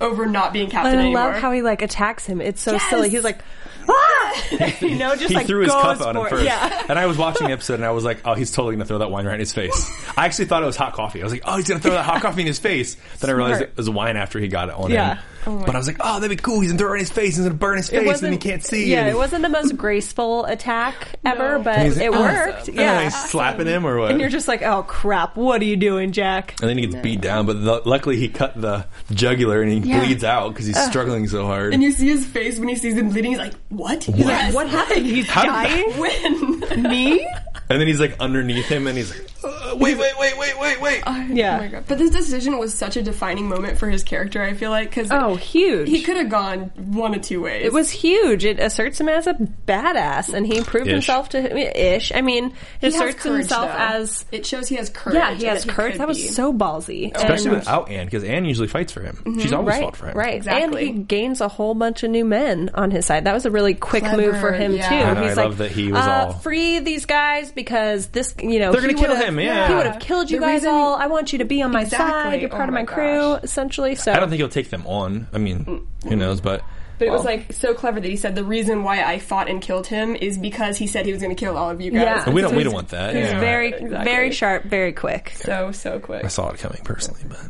[0.00, 1.32] over not being captain And I anymore.
[1.32, 2.40] love how he like attacks him.
[2.40, 2.82] It's so Yes.
[2.90, 3.08] silly.
[3.08, 3.40] He's like,
[3.88, 4.42] ah!
[4.80, 6.44] you know, just he like threw his goes cup on him first.
[6.44, 6.84] Yeah.
[6.88, 8.86] And I was watching the episode and I was like, oh, he's totally going to
[8.86, 9.90] throw that wine right in his face.
[10.16, 11.20] I actually thought it was hot coffee.
[11.22, 12.96] I was like, oh, he's going to throw that hot coffee in his face.
[13.20, 15.14] Then I realized it was wine after he got it on Yeah.
[15.16, 15.24] him.
[15.46, 16.60] Oh but I was like, oh, that'd be cool.
[16.60, 17.36] He's going to throw it in his face.
[17.36, 18.90] He's going to burn his face and he can't see.
[18.90, 21.64] Yeah, and it wasn't the most graceful attack ever, No.
[21.64, 22.68] but like, it "Oh." worked.
[22.68, 23.02] And Yeah.
[23.04, 24.10] he's slapping him or what?
[24.10, 26.56] And you're just like, oh crap, what are you doing, Jack?
[26.60, 29.78] and then he gets beat down, but the, luckily he cut the jugular and he
[29.90, 30.00] Yeah.
[30.04, 31.72] bleeds out because he's struggling so hard.
[31.74, 33.32] and you see his face when he sees him bleeding.
[33.32, 34.04] He's like, "What?
[34.04, 34.26] He's What?
[34.26, 35.06] like, What happened?
[35.06, 35.90] He's How dying?
[36.00, 36.82] When?
[36.82, 37.26] Me?
[37.68, 40.80] And then he's like underneath him and he's like, uh, wait, wait, wait, wait, wait,
[40.80, 41.02] wait.
[41.30, 41.56] Yeah.
[41.56, 41.84] Oh my god!
[41.88, 44.40] But this decision was such a defining moment for his character.
[44.42, 45.88] I feel like because Oh, huge.
[45.88, 47.64] he could have gone one of two ways.
[47.66, 48.44] It was huge.
[48.44, 50.92] It asserts him as a badass, and he proved Ish.
[50.92, 51.56] himself to
[51.94, 52.12] ish.
[52.14, 52.50] I mean,
[52.80, 53.76] He it has asserts courage, himself though.
[53.78, 55.16] as It shows he has courage.
[55.16, 55.92] yeah, he has that courage.
[55.92, 56.28] could That was be.
[56.28, 59.38] so ballsy, Especially And- without Anne, because Anne usually fights for him.
[59.40, 60.16] She's always right, fought for him.
[60.16, 60.88] right, Exactly.
[60.88, 63.24] and he gains a whole bunch of new men on his side.
[63.24, 64.88] That was a really quick Clever, move for him yeah.
[64.88, 64.94] too.
[64.94, 68.06] I know, He's I like, love that he was uh, all- free these guys because
[68.08, 69.66] this, you know, They're gonna kill him, yeah.
[69.68, 70.94] he would have killed you The guys reason- all.
[70.94, 72.08] I want you to be on my Exactly.
[72.32, 72.40] side.
[72.40, 73.40] You're oh part Oh of my, my crew, gosh.
[73.42, 73.94] essentially.
[73.96, 75.26] So I don't think he'll take them on.
[75.32, 76.40] I mean, who knows?
[76.40, 76.62] But
[76.98, 79.60] But it was like so clever that he said the reason why I fought and
[79.60, 82.02] killed him is because he said he was going to kill all of you guys.
[82.02, 82.24] Yeah.
[82.26, 83.14] and we don't So we he's- don't want that.
[83.14, 83.40] He's Yeah.
[83.40, 84.04] very, exactly.
[84.04, 85.32] very sharp, very quick.
[85.36, 86.24] so so quick.
[86.24, 87.40] I saw it coming personally, but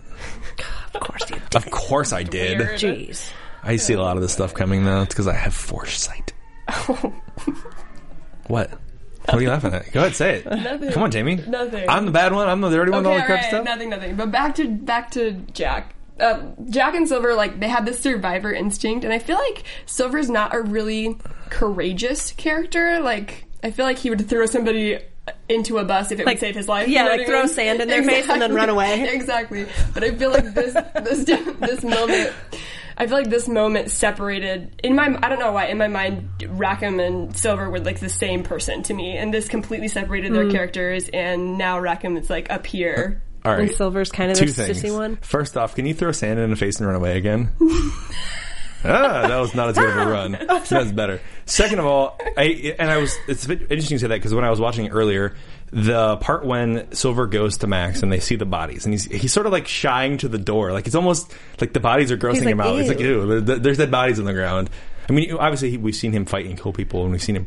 [0.94, 2.58] Of course, you of course I did.
[2.58, 2.78] Weird.
[2.80, 3.30] Jeez.
[3.62, 5.02] I see a lot of this stuff coming though.
[5.02, 6.32] It's because I have foresight.
[6.68, 7.12] Oh.
[8.48, 8.70] what?
[9.26, 9.90] What are you laughing at?
[9.92, 10.46] Go ahead, say it.
[10.50, 10.92] Nothing.
[10.92, 11.36] Come on, Jamie.
[11.36, 11.88] Nothing.
[11.88, 12.48] I'm the bad one.
[12.48, 13.00] I'm the dirty one.
[13.00, 13.64] with all the Okay, crap alright, stuff.
[13.64, 14.16] nothing, nothing.
[14.16, 15.94] But back to back to Jack.
[16.18, 20.30] Uh, Jack and Silver, like they have this survivor instinct, and I feel like Silver's
[20.30, 21.18] not a really
[21.50, 23.00] courageous character.
[23.00, 24.98] Like I feel like he would throw somebody
[25.48, 26.88] into a bus if it Like- would save his life.
[26.88, 27.48] yeah, you know like what I throw mean?
[27.48, 29.08] sand in their face and then run away.
[29.12, 29.66] Exactly.
[29.92, 30.72] But I feel like this
[31.02, 32.32] this this moment.
[32.98, 36.28] I feel like this moment separated in my I don't know why in my mind
[36.48, 40.50] Rackham and Silver were like the same person to me and this completely separated their
[40.50, 43.60] characters, and now Rackham is like up here All right.
[43.62, 44.82] And Silver's kind of Two the things.
[44.82, 45.16] sissy one.
[45.16, 47.50] First off, can you throw sand in the face and run away again?
[48.84, 50.38] ah, that was not as good of a run.
[50.48, 51.20] That's better.
[51.44, 54.34] Second of all, I and I was it's a bit interesting to say that because
[54.34, 55.36] when I was watching it earlier,
[55.72, 59.32] the part when Silver goes to Max and they see the bodies and he's he's
[59.32, 62.34] sort of like shying to the door, like it's almost like the bodies are grossing
[62.34, 62.78] He's like, him out.
[62.78, 64.70] It's like "Ew." there's dead bodies on the ground.
[65.08, 67.46] I mean, obviously he, we've seen him fight and kill people, and we've seen him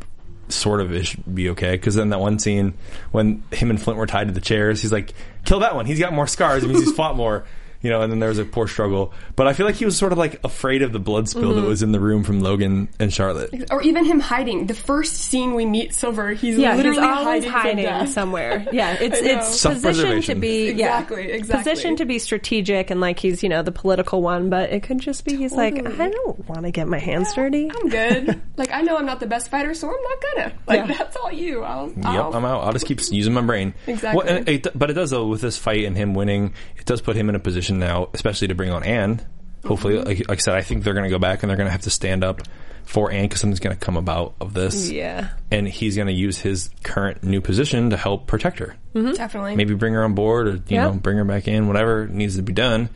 [0.49, 1.71] sort of ish be okay.
[1.71, 2.73] Because then that one scene
[3.11, 5.13] when him and Flint were tied to the chairs, he's like,
[5.45, 5.85] "Kill that one.
[5.85, 6.63] He's got more scars.
[6.63, 7.45] It means he's fought more."
[7.81, 9.13] You know, and then there was a poor struggle.
[9.37, 11.61] But I feel like he was sort of like afraid of the blood spill Mm-hmm.
[11.61, 13.71] that was in the room from Logan and Charlotte.
[13.71, 17.45] or even him hiding the first scene we meet Silver he's Yeah, he's literally always
[17.45, 18.67] hiding, from hiding somewhere.
[18.73, 20.39] Yeah, it's it's positioned to Self-preservation.
[20.41, 21.63] be yeah, Exactly, exactly.
[21.71, 24.99] positioned to be strategic and like he's you know the political one, but it could
[24.99, 27.71] just be he's like I don't want to get my hands dirty.
[27.73, 30.89] I'm good like I know I'm not the best fighter so I'm not gonna like
[30.89, 30.97] Yeah.
[30.97, 32.63] that's all you I'll, Yep, I'll I'm out.
[32.65, 33.73] I'll just keep using my brain.
[33.87, 34.17] Exactly.
[34.25, 36.99] Well, and it, but it does though with this fight and him winning, it does
[37.01, 39.21] put him in a position now, especially to bring on Anne.
[39.65, 40.07] Hopefully, Mm-hmm.
[40.07, 41.71] like, like I said, I think they're going to go back and they're going to
[41.71, 42.41] have to stand up
[42.85, 44.89] for Anne because something's going to come about of this.
[44.89, 45.29] Yeah.
[45.51, 48.75] and he's going to use his current new position to help protect her.
[48.95, 50.85] definitely Maybe bring her on board, or you Yeah.
[50.85, 51.67] know, bring her back in.
[51.67, 52.89] Whatever needs to be done.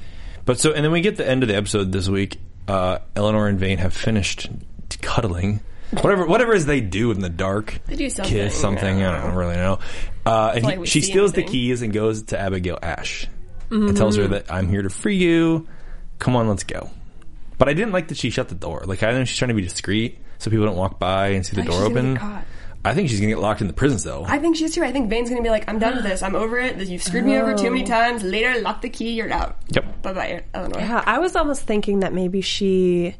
[0.45, 2.37] But so, and then we get the end of the episode this week.
[2.67, 4.49] Uh, Eleanor and Vane have finished
[5.01, 5.59] cuddling.
[5.91, 7.79] Whatever, whatever it is they do in the dark.
[7.85, 9.03] They do something, Kiss something.
[9.03, 9.79] I don't really know.
[10.25, 13.27] Uh, and he, we she see steals the keys and goes to Abigail Ashe
[13.73, 14.33] and tells her mm-hmm.
[14.33, 15.67] that I'm here to free you.
[16.19, 16.89] Come on, let's go.
[17.57, 18.83] But I didn't like that she shut the door.
[18.85, 21.55] Like I know she's trying to be discreet so people don't walk by and see
[21.55, 22.19] the I door open.
[22.85, 24.25] I think she's gonna get locked in the prison cell.
[24.27, 24.83] I think she's too.
[24.83, 26.21] I think Vane's gonna be like, I'm done with this.
[26.21, 26.77] I'm over it.
[26.85, 27.71] You've screwed me over too Oh.
[27.71, 28.23] many times.
[28.23, 29.11] Later, lock the key.
[29.11, 29.57] You're out.
[29.69, 30.01] Yep.
[30.01, 30.79] Bye bye, Eleanor.
[30.79, 33.15] Yeah, I was almost thinking that maybe she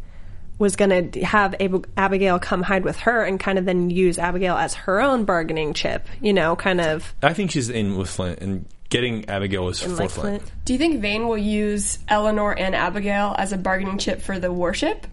[0.63, 4.17] was going to have Ab- Abigail come hide with her and kind of then use
[4.17, 8.09] Abigail as her own bargaining chip, you know, kind of I think she's in with
[8.09, 10.41] Flint and getting Abigail was for like Flint.
[10.41, 10.51] Flint.
[10.65, 14.51] Do you think Vane will use Eleanor and Abigail as a bargaining chip for the
[14.51, 15.05] warship?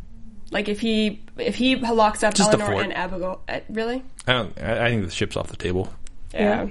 [0.51, 4.03] Like if he if he locks up Just Eleanor and Abigail, uh, really?
[4.27, 4.61] I don't.
[4.61, 5.93] I, I think the ship's off the table.
[6.33, 6.69] Yeah.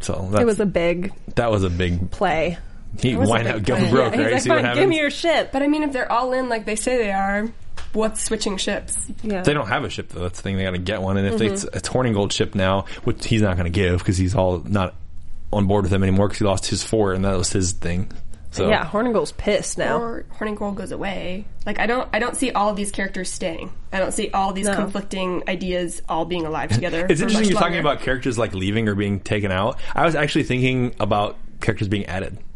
[0.00, 2.10] So that's, It was a big that was a big.
[2.10, 2.56] play.
[2.98, 4.14] He was why not go broke?
[4.14, 4.32] He's right?
[4.32, 4.80] like, See what "Fine, happens.
[4.80, 5.50] give me your ship.
[5.52, 7.48] But I mean, if they're all in like they say they are,
[7.92, 8.96] what's switching ships?
[9.22, 9.42] Yeah.
[9.42, 10.20] They don't have a ship though.
[10.20, 10.56] That's the thing.
[10.56, 11.16] They got to get one.
[11.16, 11.52] And if Mm-hmm.
[11.54, 14.94] it's it's Hornigold ship now, which he's not going to give because he's all not
[15.52, 18.10] on board with them anymore because he lost his four and that was his thing.
[18.52, 19.98] So Yeah, Hornigold's pissed now.
[20.00, 21.44] Or Hornigold goes away.
[21.66, 23.72] Like I don't I don't see all of these characters staying.
[23.92, 24.74] I don't see all these No.
[24.74, 27.06] conflicting ideas all being alive together.
[27.08, 29.78] It's interesting you're talking about characters like leaving or being taken out.
[29.94, 32.38] I was actually thinking about characters being added.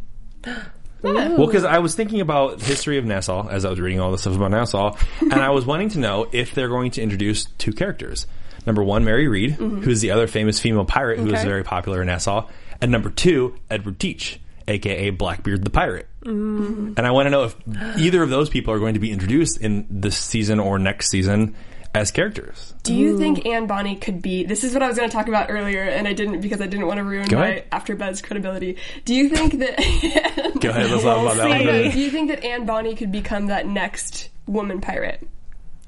[1.13, 4.23] Well, because I was thinking about history of Nassau as I was reading all this
[4.23, 7.73] stuff about Nassau, and I was wanting to know if they're going to introduce two
[7.73, 8.27] characters.
[8.67, 9.83] Number one, Mary Read, mm-hmm.
[9.83, 11.45] who's the other famous female pirate who was Okay.
[11.45, 12.49] very popular in Nassau,
[12.81, 16.09] and number two, Edward Teach, aka Blackbeard the pirate.
[16.25, 16.97] Mm.
[16.97, 17.57] And I want to know if
[17.99, 21.55] either of those people are going to be introduced in this season or next season
[21.95, 22.75] as characters.
[22.83, 24.45] Do you think Anne Bonny could be?
[24.45, 26.67] This is what I was going to talk about earlier, and I didn't because I
[26.67, 27.65] didn't want to ruin Go my ahead.
[27.73, 28.77] after Bed's credibility.
[29.05, 29.77] Do you think that?
[30.61, 31.91] Go ahead, let's talk about that one.
[31.93, 35.27] Do you think that Anne Bonny could become that next woman pirate?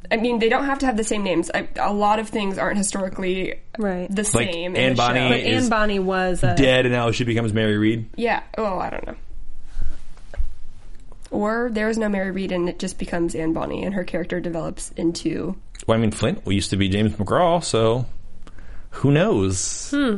[0.09, 1.51] I mean, they don't have to have the same names.
[1.53, 4.09] I, a lot of things aren't historically Right.
[4.09, 4.77] the Like same.
[4.77, 5.29] Anne in the Bonny show.
[5.31, 8.09] But is Anne Bonny was a Dead, and now she becomes Mary Read.
[8.15, 8.45] Yeah.
[8.57, 9.17] Oh, I don't know.
[11.33, 14.39] Or there is no Mary Read, and it just becomes Anne Bonny, and her character
[14.41, 15.57] develops into.
[15.87, 18.07] Well, I mean, Flint we used to be James McGraw, so
[18.91, 19.91] who knows?
[19.91, 20.17] Hmm.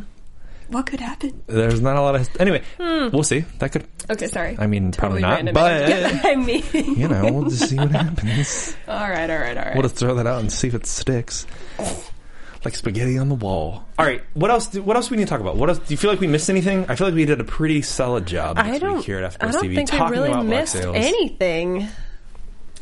[0.69, 1.43] What could happen?
[1.47, 2.29] There's not a lot of.
[2.39, 3.09] Anyway, hmm.
[3.11, 3.41] we'll see.
[3.59, 3.87] That could.
[4.11, 4.57] Okay, sorry.
[4.59, 8.77] I mean, Totally probably not, but I mean, you know, we'll just see what happens.
[8.89, 9.75] all right, all right, all right.
[9.75, 11.47] We'll just throw that out and see if it sticks.
[12.64, 13.85] Like spaghetti on the wall.
[13.99, 14.23] All right.
[14.35, 14.66] What else?
[14.66, 15.57] Do, what else do we need to talk about?
[15.57, 15.79] What else?
[15.79, 16.87] Do you feel like we missed anything?
[16.89, 18.97] I feel like we did a pretty solid job I don't.
[18.97, 21.89] week here at I don't TV think we really missed anything.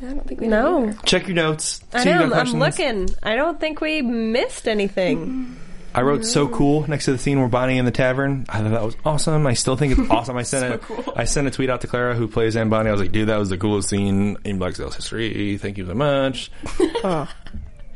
[0.03, 1.81] I don't think we No, Check your notes.
[1.93, 2.29] I See if you know.
[2.31, 3.11] got I'm questions.
[3.11, 3.17] looking.
[3.23, 5.57] I don't think we missed anything.
[5.95, 8.45] I wrote so cool next to the scene where Bonny in the tavern.
[8.51, 9.47] I thought that was awesome.
[9.47, 10.37] I still think it's awesome.
[10.37, 11.13] I sent a, cool.
[11.17, 12.91] I sent a tweet out to Clara who plays Anne Bonny.
[12.91, 15.57] I was like, dude, that was the coolest scene in Black Sails history.
[15.57, 16.51] Thank you so much.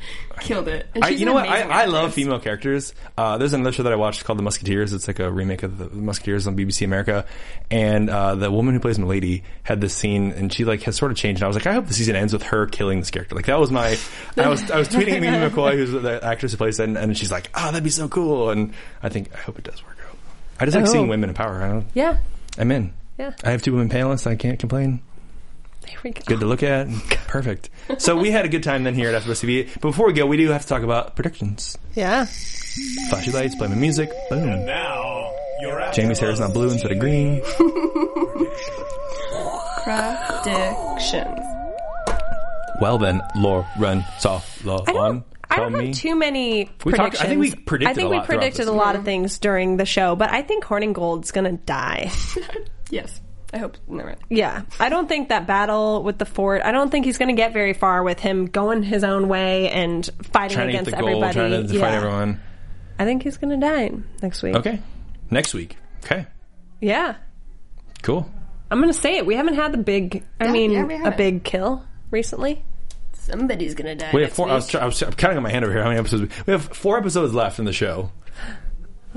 [0.40, 0.86] Killed it.
[0.94, 1.48] And I, you know what?
[1.48, 2.94] I, I love female characters.
[3.18, 4.92] Uh, there's another show that I watched called The Musketeers.
[4.92, 7.26] It's like a remake of the Musketeers on BBC America.
[7.70, 11.10] And uh, the woman who plays Milady had this scene, and she like has sort
[11.10, 11.40] of changed.
[11.42, 13.34] And I was like, I hope the season ends with her killing this character.
[13.34, 13.98] Like that was my.
[14.36, 16.96] I was I was tweeting at Maimie McCoy, who's the actress who plays it, and,
[16.96, 18.50] and she's like, Oh, that'd be so cool.
[18.50, 18.72] And
[19.02, 20.16] I think I hope it does work out.
[20.58, 20.90] I just like Oh.
[20.92, 21.62] seeing women in power.
[21.62, 22.16] I don't, Yeah,
[22.58, 22.92] I'm in.
[23.18, 23.32] yeah.
[23.44, 24.26] I have two women panelists.
[24.26, 25.02] I can't complain
[25.90, 26.22] There we go.
[26.26, 26.88] good to look at.
[27.26, 27.70] Perfect.
[27.98, 29.72] So we had a good time then here at FBS TV.
[29.74, 31.76] But before we go, we do have to talk about predictions.
[31.94, 32.26] Yeah.
[33.10, 34.10] Flashy lights, play my music.
[34.28, 34.64] Boom.
[34.66, 37.42] Now, you're at Jamie's hair is not blue instead of green.
[39.84, 41.40] Predictions.
[42.80, 44.84] Well then, Lauren saw Lauren.
[44.88, 45.24] I don't.
[45.52, 47.22] I don't have too many We talked- predictions.
[47.22, 48.68] I think we predicted I think a we lot throughout predicted this.
[48.68, 52.10] a lot of things during the show, but I think Hornigold's gonna die.
[52.92, 53.20] Yes.
[53.52, 53.76] I hope.
[53.88, 54.18] No, right.
[54.28, 56.62] Yeah, I don't think that battle with the fort.
[56.62, 59.68] I don't think he's going to get very far with him going his own way
[59.70, 61.34] and fighting Trying to get against the goal, everybody.
[61.34, 61.80] trying to yeah.
[61.80, 62.40] fight everyone.
[62.98, 63.90] I think he's going to die
[64.22, 64.54] next week.
[64.54, 64.78] Okay.
[65.30, 65.76] Next week.
[66.04, 66.26] Okay.
[66.80, 67.16] Yeah,
[68.02, 68.30] Cool.
[68.70, 69.26] I'm going to say it.
[69.26, 70.24] We haven't had the big.
[70.40, 72.62] I Yeah, mean, yeah, a big kill recently.
[73.12, 74.10] Somebody's gonna die.
[74.14, 74.48] We have next four.
[74.48, 75.82] I was, try, I was, I'm counting on my hand over here.
[75.82, 76.32] How many episodes?
[76.46, 78.10] We have four episodes left in the show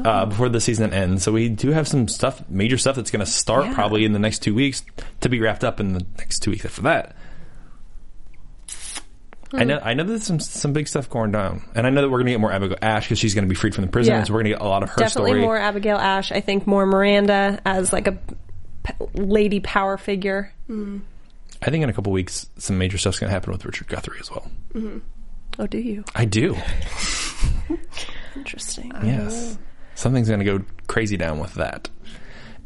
[0.03, 1.23] uh, before the season ends.
[1.23, 3.73] So we do have some stuff, major stuff that's going to start Yeah.
[3.73, 4.83] probably in the next two weeks
[5.21, 7.15] to be wrapped up in the next two weeks after that.
[9.51, 9.59] Hmm.
[9.59, 9.79] I know.
[9.83, 12.25] I know there's some some big stuff going down, and I know that we're going
[12.25, 14.23] to get more Abigail Ashe because she's going to be freed from the prison, Yeah.
[14.23, 15.41] so we're going to get a lot of her Definitely story.
[15.41, 16.31] more Abigail Ashe.
[16.31, 18.13] I think more Miranda as like a
[18.83, 20.51] p- lady power figure.
[20.65, 20.99] Hmm.
[21.61, 24.17] I think in a couple weeks, some major stuff's going to happen with Richard Guthrie
[24.19, 24.49] as well.
[24.73, 24.97] Mm-hmm.
[25.59, 26.03] Oh, do you?
[26.15, 26.57] I do.
[28.35, 28.91] Interesting.
[29.03, 29.57] Yes.
[29.95, 31.89] Something's going to go crazy down with that.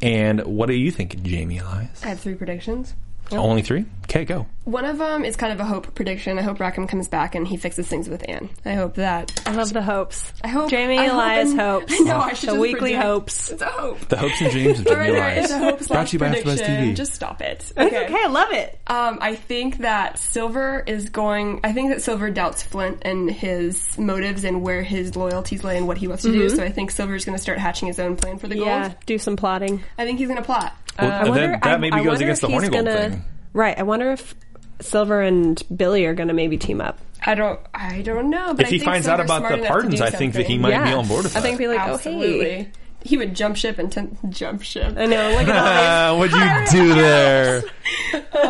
[0.02, 2.04] And what do you think, Jamie Elias?
[2.04, 2.96] I have three predictions.
[3.32, 3.86] Only three?
[4.06, 4.48] Okay, go.
[4.64, 6.40] One of them is kind of a hope prediction.
[6.40, 8.50] I hope Rackham comes back and he fixes things with Anne.
[8.64, 9.42] I hope that.
[9.46, 10.32] I love the hopes.
[10.42, 11.94] I hope Jamie I hope Elias and- hopes.
[12.00, 12.18] I know.
[12.18, 13.04] I should the just weekly predict.
[13.04, 13.50] hopes.
[13.52, 14.00] It's a hope.
[14.08, 15.44] The hopes and dreams of Jamie right, Elias.
[15.46, 16.76] it's a hope Brought to you by AfterBuzz prediction.
[16.86, 16.96] TV.
[16.96, 17.72] Just stop it.
[17.76, 18.08] It's okay.
[18.18, 18.80] I love it.
[18.88, 21.60] Um, I think that Silver is going.
[21.66, 25.86] I think that Silver doubts Flint and his motives and where his loyalties lay and
[25.88, 26.48] what he wants to do.
[26.50, 28.68] So I think Silver's going to start hatching his own plan for the gold.
[28.70, 28.84] Mm-hmm.
[28.92, 29.84] Yeah, do some plotting.
[29.98, 30.74] I think he's going to plot.
[31.00, 33.17] Well, I then wonder, that I- maybe I goes wonder against the Hornigold gonna, thing.
[33.58, 33.78] Right.
[33.78, 34.36] I wonder if
[34.82, 37.00] Silver and Billy are going to maybe team up.
[37.26, 37.60] I don't.
[37.74, 38.54] I don't know.
[38.54, 40.10] But If I he think finds out about smart the enough to pardons, do I
[40.12, 40.62] think that he something.
[40.62, 40.84] might yeah.
[40.86, 41.46] be on board with I that.
[41.46, 42.38] think be like, Absolutely.
[42.38, 42.72] oh hey.
[43.04, 44.96] He would jump ship and ten- jump ship.
[44.98, 45.32] I know.
[45.32, 46.34] Look at all Ah, what'd
[46.76, 47.64] you do there?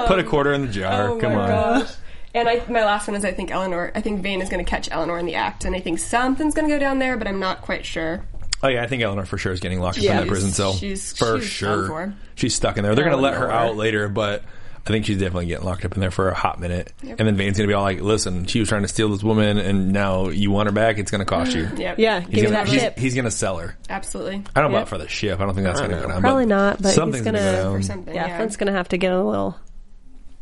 [0.07, 1.09] Put a quarter in the jar.
[1.09, 1.47] Oh Come my on.
[1.81, 1.93] gosh.
[2.33, 3.91] And I, my last one is I think Eleanor.
[3.95, 6.53] I think Vane is going to catch Eleanor in the act, and I think something's
[6.53, 8.25] going to go down there, but I'm not quite sure.
[8.61, 10.11] Oh yeah, I think Eleanor for sure is getting locked up Yeah.
[10.13, 10.73] in that prison cell.
[10.73, 11.87] She's- for she's sure.
[11.87, 12.13] for.
[12.35, 12.93] She's stuck in there.
[12.95, 14.43] They're going to let her out later, but
[14.87, 16.91] I think she's definitely getting locked up in there for a hot minute.
[17.01, 19.21] And then Vane's going to be all like, "Listen, she was trying to steal this
[19.23, 20.97] woman, and now you want her back.
[20.97, 21.99] It's going to cost you." Yep.
[21.99, 22.97] Yeah, He's give gonna, that he's, ship.
[22.97, 23.77] he's gonna sell her.
[23.89, 24.43] Absolutely.
[24.55, 24.87] I don't know Yep.
[24.87, 25.39] about for the ship.
[25.39, 26.21] I don't think that's gonna go down.
[26.21, 27.75] Probably but not, but he's something's gonna- go down.
[27.75, 28.15] Or something.
[28.15, 28.37] Yeah, Yeah.
[28.37, 29.57] Flint's going to have to get a little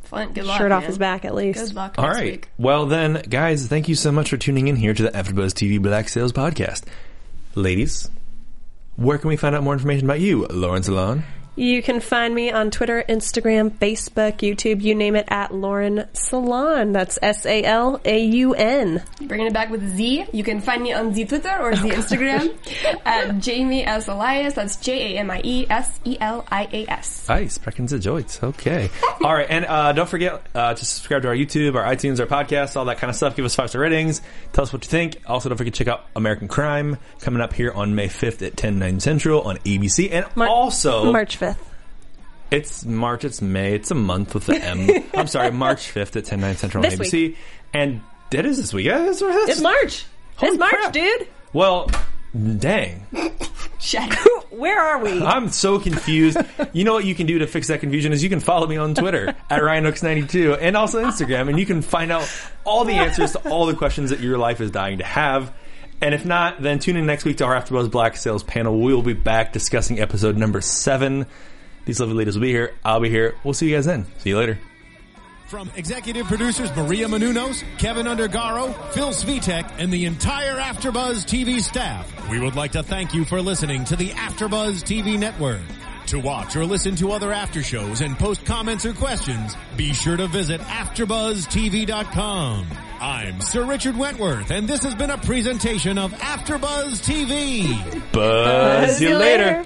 [0.03, 0.57] Flint, good luck.
[0.59, 0.87] shirt off man.
[0.89, 1.59] his back at least.
[1.59, 1.95] Good luck.
[1.97, 2.31] All next right.
[2.33, 2.49] Week.
[2.59, 5.81] Well, then, guys, thank you so much for tuning in here to the AfterBuzz TV
[5.81, 6.83] Black Sails Podcast.
[7.55, 8.09] Ladies,
[8.97, 11.23] where can we find out more information about you, Lauren Salaun?
[11.57, 16.91] You can find me on Twitter, Instagram, Facebook, YouTube, you name it, at Lauren Salaun.
[16.91, 19.01] That's S A L A U N.
[19.21, 20.25] Bringing it back with Z.
[20.33, 22.53] You can find me on the Twitter or the Instagram
[23.05, 24.09] at Jamie S.
[24.09, 24.55] Elias.
[24.55, 27.25] That's J A M I E S E L I A S.
[27.27, 28.43] Hi, Sprechen Sie Deutsch.
[28.43, 28.89] Okay.
[29.23, 29.47] All right.
[29.49, 32.83] And uh, don't forget uh, to subscribe to our YouTube, our iTunes, our podcast, all
[32.85, 33.37] that kind of stuff.
[33.37, 34.21] Give us five star ratings.
[34.51, 35.21] Tell us what you think.
[35.25, 38.57] Also, don't forget to check out American Crime coming up here on May 5th at
[38.57, 40.09] 10, 9 Central on ABC.
[40.11, 41.44] And Mar- also, March 5th.
[42.51, 44.87] It's March, it's May, it's a month with the M.
[45.13, 47.35] I'm sorry, March 5th at 10, 9 Central on This ABC.
[47.73, 48.85] And it is this week.
[48.85, 50.05] Yeah, that's, that's, It's March.
[50.35, 50.93] Holy it's March, crap.
[50.93, 51.27] dude.
[51.53, 51.89] Well,
[52.57, 53.05] dang.
[53.79, 54.13] Shut
[54.51, 55.21] Where are we?
[55.21, 56.37] I'm so confused.
[56.73, 58.77] you know what you can do to fix that confusion is you can follow me
[58.77, 62.29] on Twitter at RyanOaks92 and also Instagram, and you can find out
[62.63, 65.53] all the answers to all the questions that your life is dying to have.
[66.01, 68.79] And if not, then tune in next week to our AfterBuzz Black Sails panel.
[68.79, 71.25] We will be back discussing episode number seven.
[71.85, 72.73] These lovely ladies will be here.
[72.83, 73.35] I'll be here.
[73.43, 74.05] We'll see you guys then.
[74.19, 74.57] See you later.
[75.47, 82.11] From executive producers Maria Menounos, Keven Undergaro, Phil Svitek, and the entire AfterBuzz TV staff,
[82.29, 85.61] we would like to thank you for listening to the AfterBuzz TV network.
[86.07, 90.17] To watch or listen to other after shows and post comments or questions, be sure
[90.17, 92.67] to visit AfterBuzzTV.com.
[92.99, 98.11] I'm Sir Richard Wentworth, and this has been a presentation of AfterBuzz TV.
[98.11, 99.65] Buzz you later.